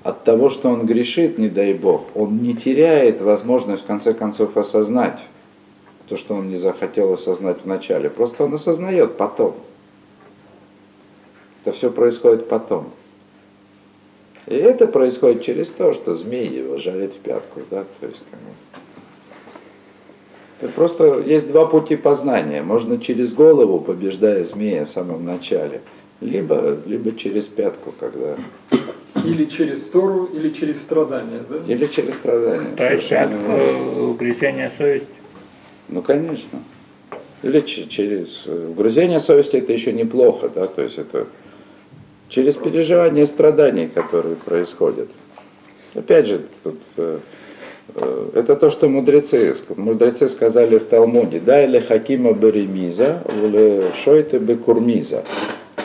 от 0.05 0.23
того, 0.23 0.51
что 0.51 0.69
он 0.69 0.85
грешит, 0.85 1.39
не 1.39 1.49
дай 1.49 1.73
Бог, 1.73 2.15
он 2.15 2.37
не 2.37 2.53
теряет 2.53 3.21
возможность 3.21 3.83
в 3.83 3.87
конце 3.87 4.13
концов 4.13 4.55
осознать 4.55 5.23
то, 6.07 6.15
что 6.15 6.35
он 6.35 6.47
не 6.47 6.57
захотел 6.57 7.11
осознать 7.11 7.57
вначале. 7.63 8.11
Просто 8.11 8.43
он 8.43 8.53
осознает 8.53 9.17
потом. 9.17 9.55
Это 11.61 11.71
все 11.71 11.89
происходит 11.89 12.47
потом. 12.47 12.91
И 14.45 14.53
это 14.53 14.85
происходит 14.85 15.41
через 15.41 15.71
то, 15.71 15.91
что 15.91 16.13
змей 16.13 16.49
его 16.49 16.77
жалит 16.77 17.13
в 17.13 17.17
пятку. 17.17 17.61
Да? 17.71 17.85
То 17.99 18.05
есть, 18.05 18.21
как 18.29 18.39
это 20.61 20.71
просто 20.71 21.19
есть 21.19 21.47
два 21.47 21.65
пути 21.65 21.95
познания. 21.95 22.61
Можно 22.61 22.99
через 22.99 23.33
голову, 23.33 23.79
побеждая 23.79 24.43
змея 24.43 24.85
в 24.85 24.91
самом 24.91 25.25
начале, 25.25 25.81
либо, 26.21 26.77
либо 26.85 27.11
через 27.17 27.47
пятку, 27.47 27.91
когда 27.99 28.37
Или 29.25 29.45
через 29.45 29.81
Тору, 29.89 30.25
или 30.25 30.49
через 30.49 30.77
страдания, 30.77 31.43
да? 31.49 31.73
Или 31.73 31.85
через 31.85 32.15
страдания. 32.15 32.75
То 32.77 32.93
есть 32.93 33.11
верно. 33.11 33.37
э, 33.47 34.01
угрызения 34.01 34.71
совести. 34.77 35.07
Ну, 35.89 36.01
конечно. 36.01 36.59
Или 37.43 37.59
через 37.59 38.43
э, 38.47 38.67
угрызение 38.71 39.19
совести 39.19 39.57
это 39.57 39.71
еще 39.71 39.93
неплохо, 39.93 40.49
да, 40.53 40.67
то 40.67 40.81
есть 40.81 40.97
это 40.97 41.27
через 42.29 42.55
переживание 42.57 43.27
страданий, 43.27 43.87
которые 43.87 44.35
происходят. 44.35 45.09
Опять 45.93 46.25
же, 46.27 46.41
тут, 46.63 46.79
э, 46.97 47.19
э, 47.95 48.29
это 48.33 48.55
то, 48.55 48.69
что 48.69 48.89
мудрецы, 48.89 49.53
мудрецы 49.77 50.27
сказали 50.27 50.79
в 50.79 50.85
Талмуде, 50.85 51.39
да, 51.39 51.63
или 51.63 51.79
хакима 51.79 52.33
беремиза, 52.33 53.21
или 53.31 53.91
шойте 54.03 54.39
бекурмиза. 54.39 55.23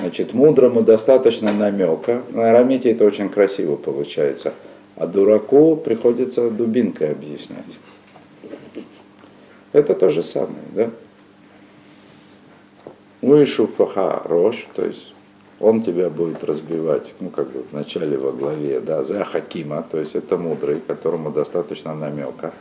Значит, 0.00 0.32
мудрому 0.32 0.82
достаточно 0.82 1.52
намека. 1.52 2.22
На 2.30 2.50
арамите 2.50 2.90
это 2.90 3.04
очень 3.04 3.28
красиво 3.28 3.76
получается. 3.76 4.54
А 4.96 5.06
дураку 5.06 5.76
приходится 5.76 6.50
дубинкой 6.50 7.12
объяснять. 7.12 7.78
Это 9.72 9.94
то 9.94 10.10
же 10.10 10.22
самое, 10.22 10.64
да? 10.74 10.90
Вышу 13.22 13.66
паха 13.66 14.22
рожь, 14.24 14.66
то 14.74 14.84
есть 14.84 15.12
он 15.60 15.82
тебя 15.82 16.08
будет 16.08 16.42
разбивать, 16.42 17.12
ну, 17.20 17.28
как 17.28 17.50
бы 17.52 17.62
в 17.62 17.72
начале 17.72 18.16
во 18.16 18.32
главе, 18.32 18.80
да, 18.80 19.04
за 19.04 19.24
хакима, 19.24 19.84
то 19.88 19.98
есть 19.98 20.14
это 20.16 20.38
мудрый, 20.38 20.80
которому 20.80 21.30
достаточно 21.30 21.94
намека, 21.94 22.52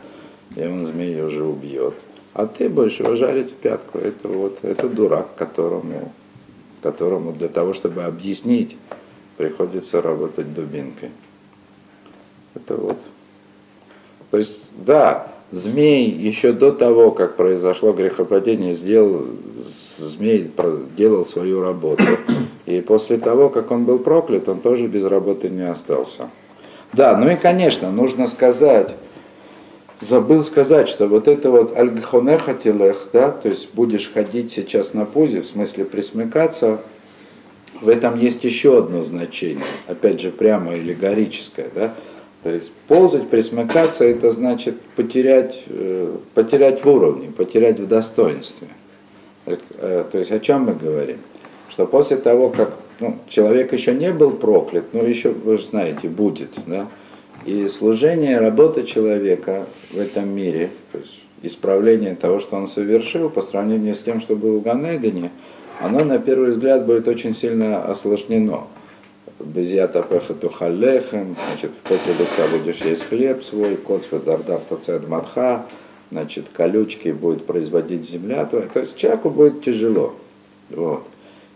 и 0.54 0.62
он 0.62 0.84
змея 0.84 1.24
уже 1.24 1.42
убьет. 1.42 1.94
А 2.34 2.46
ты 2.46 2.68
будешь 2.68 3.00
его 3.00 3.16
жалить 3.16 3.50
в 3.50 3.54
пятку, 3.54 3.98
это 3.98 4.28
вот, 4.28 4.58
это 4.62 4.88
дурак, 4.88 5.34
которому, 5.34 6.12
которому 6.82 7.32
для 7.32 7.48
того, 7.48 7.72
чтобы 7.72 8.02
объяснить, 8.02 8.76
приходится 9.36 10.02
работать 10.02 10.54
дубинкой. 10.54 11.10
Это 12.54 12.76
вот. 12.76 12.98
То 14.30 14.38
есть, 14.38 14.60
да, 14.76 15.28
змей 15.50 16.10
еще 16.10 16.52
до 16.52 16.72
того, 16.72 17.10
как 17.10 17.36
произошло 17.36 17.92
грехопадение, 17.92 18.74
сделал, 18.74 19.26
змей 19.98 20.50
делал 20.96 21.24
свою 21.24 21.62
работу. 21.62 22.04
И 22.66 22.80
после 22.80 23.18
того, 23.18 23.48
как 23.48 23.70
он 23.70 23.84
был 23.84 23.98
проклят, 23.98 24.48
он 24.48 24.60
тоже 24.60 24.86
без 24.86 25.04
работы 25.04 25.48
не 25.48 25.68
остался. 25.68 26.30
Да, 26.92 27.16
ну 27.16 27.30
и, 27.30 27.36
конечно, 27.36 27.90
нужно 27.90 28.26
сказать, 28.26 28.94
забыл 30.00 30.42
сказать, 30.42 30.88
что 30.88 31.06
вот 31.06 31.28
это 31.28 31.50
вот 31.50 31.76
альгхонехатилех, 31.76 33.08
да, 33.12 33.30
то 33.30 33.48
есть 33.48 33.72
будешь 33.74 34.10
ходить 34.12 34.50
сейчас 34.50 34.94
на 34.94 35.04
пузе, 35.04 35.42
в 35.42 35.46
смысле 35.46 35.84
присмыкаться, 35.84 36.80
в 37.80 37.88
этом 37.88 38.18
есть 38.18 38.44
еще 38.44 38.78
одно 38.78 39.02
значение, 39.04 39.64
опять 39.86 40.20
же, 40.20 40.30
прямо 40.30 40.72
аллегорическое, 40.72 41.68
да, 41.74 41.94
то 42.42 42.50
есть 42.50 42.72
ползать, 42.88 43.28
присмыкаться, 43.28 44.04
это 44.04 44.32
значит 44.32 44.80
потерять, 44.96 45.62
э, 45.66 46.16
потерять 46.34 46.82
в 46.84 46.88
уровне, 46.88 47.30
потерять 47.30 47.78
в 47.78 47.86
достоинстве. 47.86 48.68
Э, 49.44 50.04
То 50.10 50.18
есть 50.18 50.32
о 50.32 50.40
чем 50.40 50.64
мы 50.64 50.74
говорим? 50.74 51.18
Что 51.68 51.86
после 51.86 52.16
того, 52.16 52.48
как 52.48 52.74
ну, 52.98 53.18
человек 53.28 53.72
еще 53.72 53.94
не 53.94 54.12
был 54.12 54.32
проклят, 54.32 54.92
но 54.94 55.02
еще, 55.02 55.30
вы 55.30 55.58
же 55.58 55.64
знаете, 55.64 56.08
будет, 56.08 56.50
да? 56.66 56.88
И 57.46 57.68
служение, 57.68 58.38
работа 58.38 58.84
человека 58.84 59.66
в 59.90 59.98
этом 59.98 60.28
мире, 60.28 60.70
то 60.92 60.98
есть 60.98 61.20
исправление 61.42 62.14
того, 62.14 62.38
что 62.38 62.56
он 62.56 62.66
совершил, 62.66 63.30
по 63.30 63.40
сравнению 63.40 63.94
с 63.94 64.02
тем, 64.02 64.20
что 64.20 64.36
было 64.36 64.58
в 64.58 64.62
Ганедене, 64.62 65.30
оно 65.80 66.04
на 66.04 66.18
первый 66.18 66.50
взгляд 66.50 66.84
будет 66.84 67.08
очень 67.08 67.34
сильно 67.34 67.82
осложнено. 67.84 68.64
Безията 69.38 70.02
пехату 70.02 70.50
халехем, 70.50 71.34
значит, 71.48 71.70
в 71.70 71.88
поте 71.88 72.12
лица 72.18 72.46
будешь 72.50 72.82
есть 72.82 73.04
хлеб 73.04 73.42
свой, 73.42 73.76
кот 73.76 74.06
дардар 74.24 74.60
тоцед 74.60 75.08
матха, 75.08 75.64
значит, 76.10 76.46
колючки 76.52 77.08
будет 77.08 77.46
производить 77.46 78.06
земля 78.06 78.44
твоя. 78.44 78.66
То 78.66 78.80
есть 78.80 78.96
человеку 78.96 79.30
будет 79.30 79.62
тяжело. 79.64 80.14
Вот. 80.68 81.04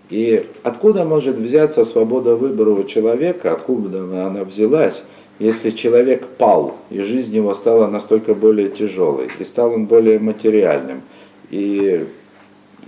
И 0.08 0.46
откуда 0.62 1.04
может 1.04 1.36
взяться 1.36 1.84
свобода 1.84 2.36
выбора 2.36 2.70
у 2.70 2.84
человека, 2.84 3.52
откуда 3.52 4.00
она 4.26 4.44
взялась, 4.44 5.02
если 5.38 5.70
человек 5.70 6.26
пал, 6.38 6.76
и 6.90 7.00
жизнь 7.00 7.34
его 7.34 7.54
стала 7.54 7.88
настолько 7.88 8.34
более 8.34 8.68
тяжелой, 8.68 9.28
и 9.38 9.44
стал 9.44 9.72
он 9.72 9.86
более 9.86 10.18
материальным, 10.18 11.02
и, 11.50 12.06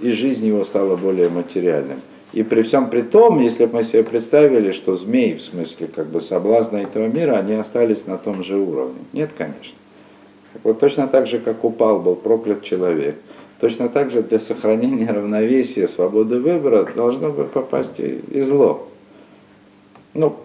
и 0.01 0.11
жизнь 0.11 0.47
его 0.47 0.63
стала 0.65 0.97
более 0.97 1.29
материальным. 1.29 2.01
И 2.33 2.43
при 2.43 2.63
всем 2.63 2.91
при 2.91 3.03
том, 3.03 3.41
если 3.41 3.67
бы 3.67 3.77
мы 3.77 3.83
себе 3.83 4.03
представили, 4.03 4.73
что 4.73 4.95
змеи, 4.95 5.35
в 5.35 5.43
смысле 5.43 5.89
как 5.89 6.07
бы 6.07 6.21
соблазна 6.21 6.79
этого 6.79 7.07
мира, 7.07 7.37
они 7.37 7.55
остались 7.55 8.07
на 8.07 8.19
том 8.19 8.43
же 8.43 8.57
уровне. 8.57 8.99
Нет, 9.13 9.31
конечно. 9.37 9.77
Вот 10.63 10.79
точно 10.79 11.07
так 11.07 11.27
же, 11.27 11.39
как 11.39 11.65
упал, 11.65 12.01
был 12.01 12.15
проклят 12.15 12.63
человек, 12.63 13.17
точно 13.61 13.89
так 13.89 14.11
же 14.11 14.23
для 14.23 14.39
сохранения 14.39 15.11
равновесия, 15.11 15.87
свободы 15.87 16.41
выбора 16.41 16.89
должно 16.95 17.31
бы 17.31 17.45
попасть 17.45 17.99
и 17.99 18.41
зло. 18.41 18.89
Ну, 20.15 20.37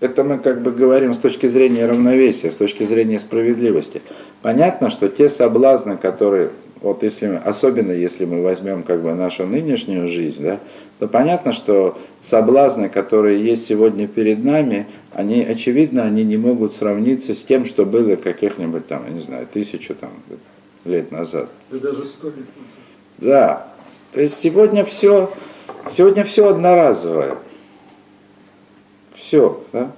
это 0.00 0.24
мы 0.24 0.38
как 0.38 0.62
бы 0.62 0.72
говорим 0.72 1.14
с 1.14 1.18
точки 1.18 1.46
зрения 1.46 1.86
равновесия, 1.86 2.50
с 2.50 2.54
точки 2.54 2.84
зрения 2.84 3.18
справедливости. 3.18 4.02
Понятно, 4.42 4.90
что 4.90 5.08
те 5.08 5.28
соблазны, 5.28 5.96
которые, 5.96 6.50
вот 6.82 7.02
если, 7.02 7.40
особенно 7.44 7.92
если 7.92 8.26
мы 8.26 8.42
возьмем 8.42 8.82
как 8.82 9.02
бы 9.02 9.14
нашу 9.14 9.46
нынешнюю 9.46 10.06
жизнь, 10.06 10.42
да, 10.42 10.60
то 10.98 11.08
понятно, 11.08 11.52
что 11.52 11.98
соблазны, 12.20 12.88
которые 12.88 13.42
есть 13.42 13.66
сегодня 13.66 14.06
перед 14.06 14.44
нами, 14.44 14.86
они, 15.12 15.42
очевидно, 15.42 16.04
они 16.04 16.24
не 16.24 16.36
могут 16.36 16.74
сравниться 16.74 17.32
с 17.32 17.42
тем, 17.42 17.64
что 17.64 17.86
было 17.86 18.16
каких-нибудь 18.16 18.86
там, 18.86 19.04
я 19.06 19.12
не 19.12 19.20
знаю, 19.20 19.46
тысячу 19.50 19.94
там, 19.94 20.10
лет 20.84 21.10
назад. 21.10 21.48
Да 21.70 21.78
даже 21.78 22.06
сто 22.06 22.28
лет 22.28 22.36
назад. 22.36 22.76
Да. 23.18 23.68
То 24.12 24.20
есть 24.20 24.34
сегодня 24.36 24.84
все, 24.84 25.30
сегодня 25.90 26.24
все 26.24 26.48
одноразовое. 26.48 27.36
Все, 29.16 29.62
да? 29.72 29.92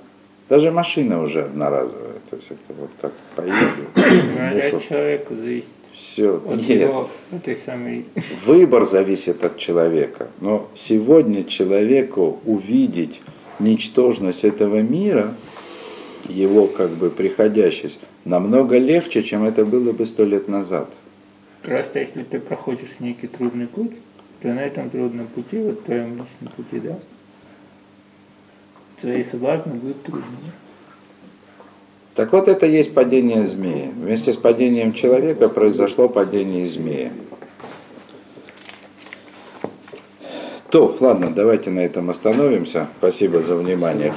Даже 0.49 0.71
машина 0.71 1.21
уже 1.21 1.43
одноразовая. 1.43 2.21
То 2.31 2.37
есть 2.37 2.51
это 2.51 2.79
вот 2.79 2.91
так 3.01 3.13
поездил. 3.35 3.85
Ну, 4.39 4.55
мусор. 4.55 4.77
от 4.77 4.89
человека 4.89 5.35
зависит. 5.35 5.69
Все. 5.93 6.37
От 6.37 6.57
Нет. 6.57 6.81
его 6.83 7.11
этой 7.33 7.57
самой 7.57 8.07
Выбор 8.47 8.85
зависит 8.85 9.45
от 9.45 9.59
человека. 9.59 10.29
Но 10.41 10.69
сегодня 10.75 11.45
человеку 11.45 12.41
увидеть 12.45 13.21
ничтожность 13.59 14.45
этого 14.45 14.81
мира, 14.81 15.35
его 16.29 16.67
как 16.67 16.91
бы 16.91 17.11
приходящесть, 17.11 17.99
намного 18.25 18.79
легче, 18.79 19.23
чем 19.23 19.45
это 19.45 19.65
было 19.65 19.93
бы 19.93 20.07
сто 20.07 20.25
лет 20.25 20.47
назад. 20.47 20.89
Просто 21.63 21.99
если 21.99 22.23
ты 22.23 22.39
проходишь 22.39 23.01
некий 23.01 23.27
трудный 23.27 23.67
путь, 23.67 23.93
то 24.41 24.49
на 24.49 24.61
этом 24.61 24.89
трудном 24.91 25.27
пути, 25.27 25.59
вот 25.59 25.85
твоем 25.85 26.11
личном 26.13 26.53
пути, 26.57 26.79
да, 26.79 26.99
твои 29.01 29.25
соблазны 29.25 29.75
будут 29.75 30.03
трудными. 30.03 30.53
Так 32.15 32.33
вот 32.33 32.49
это 32.49 32.67
есть 32.67 32.95
падение 32.95 33.47
змеи. 33.47 33.91
Вместе 33.95 34.33
с 34.33 34.37
падением 34.37 34.93
человека 34.93 35.49
произошло 35.49 36.09
падение 36.09 36.67
змеи. 36.67 37.13
То, 40.71 40.95
ладно, 41.01 41.33
давайте 41.35 41.71
на 41.71 41.81
этом 41.81 42.11
остановимся. 42.11 42.89
Спасибо 42.99 43.41
за 43.41 43.55
внимание. 43.57 44.07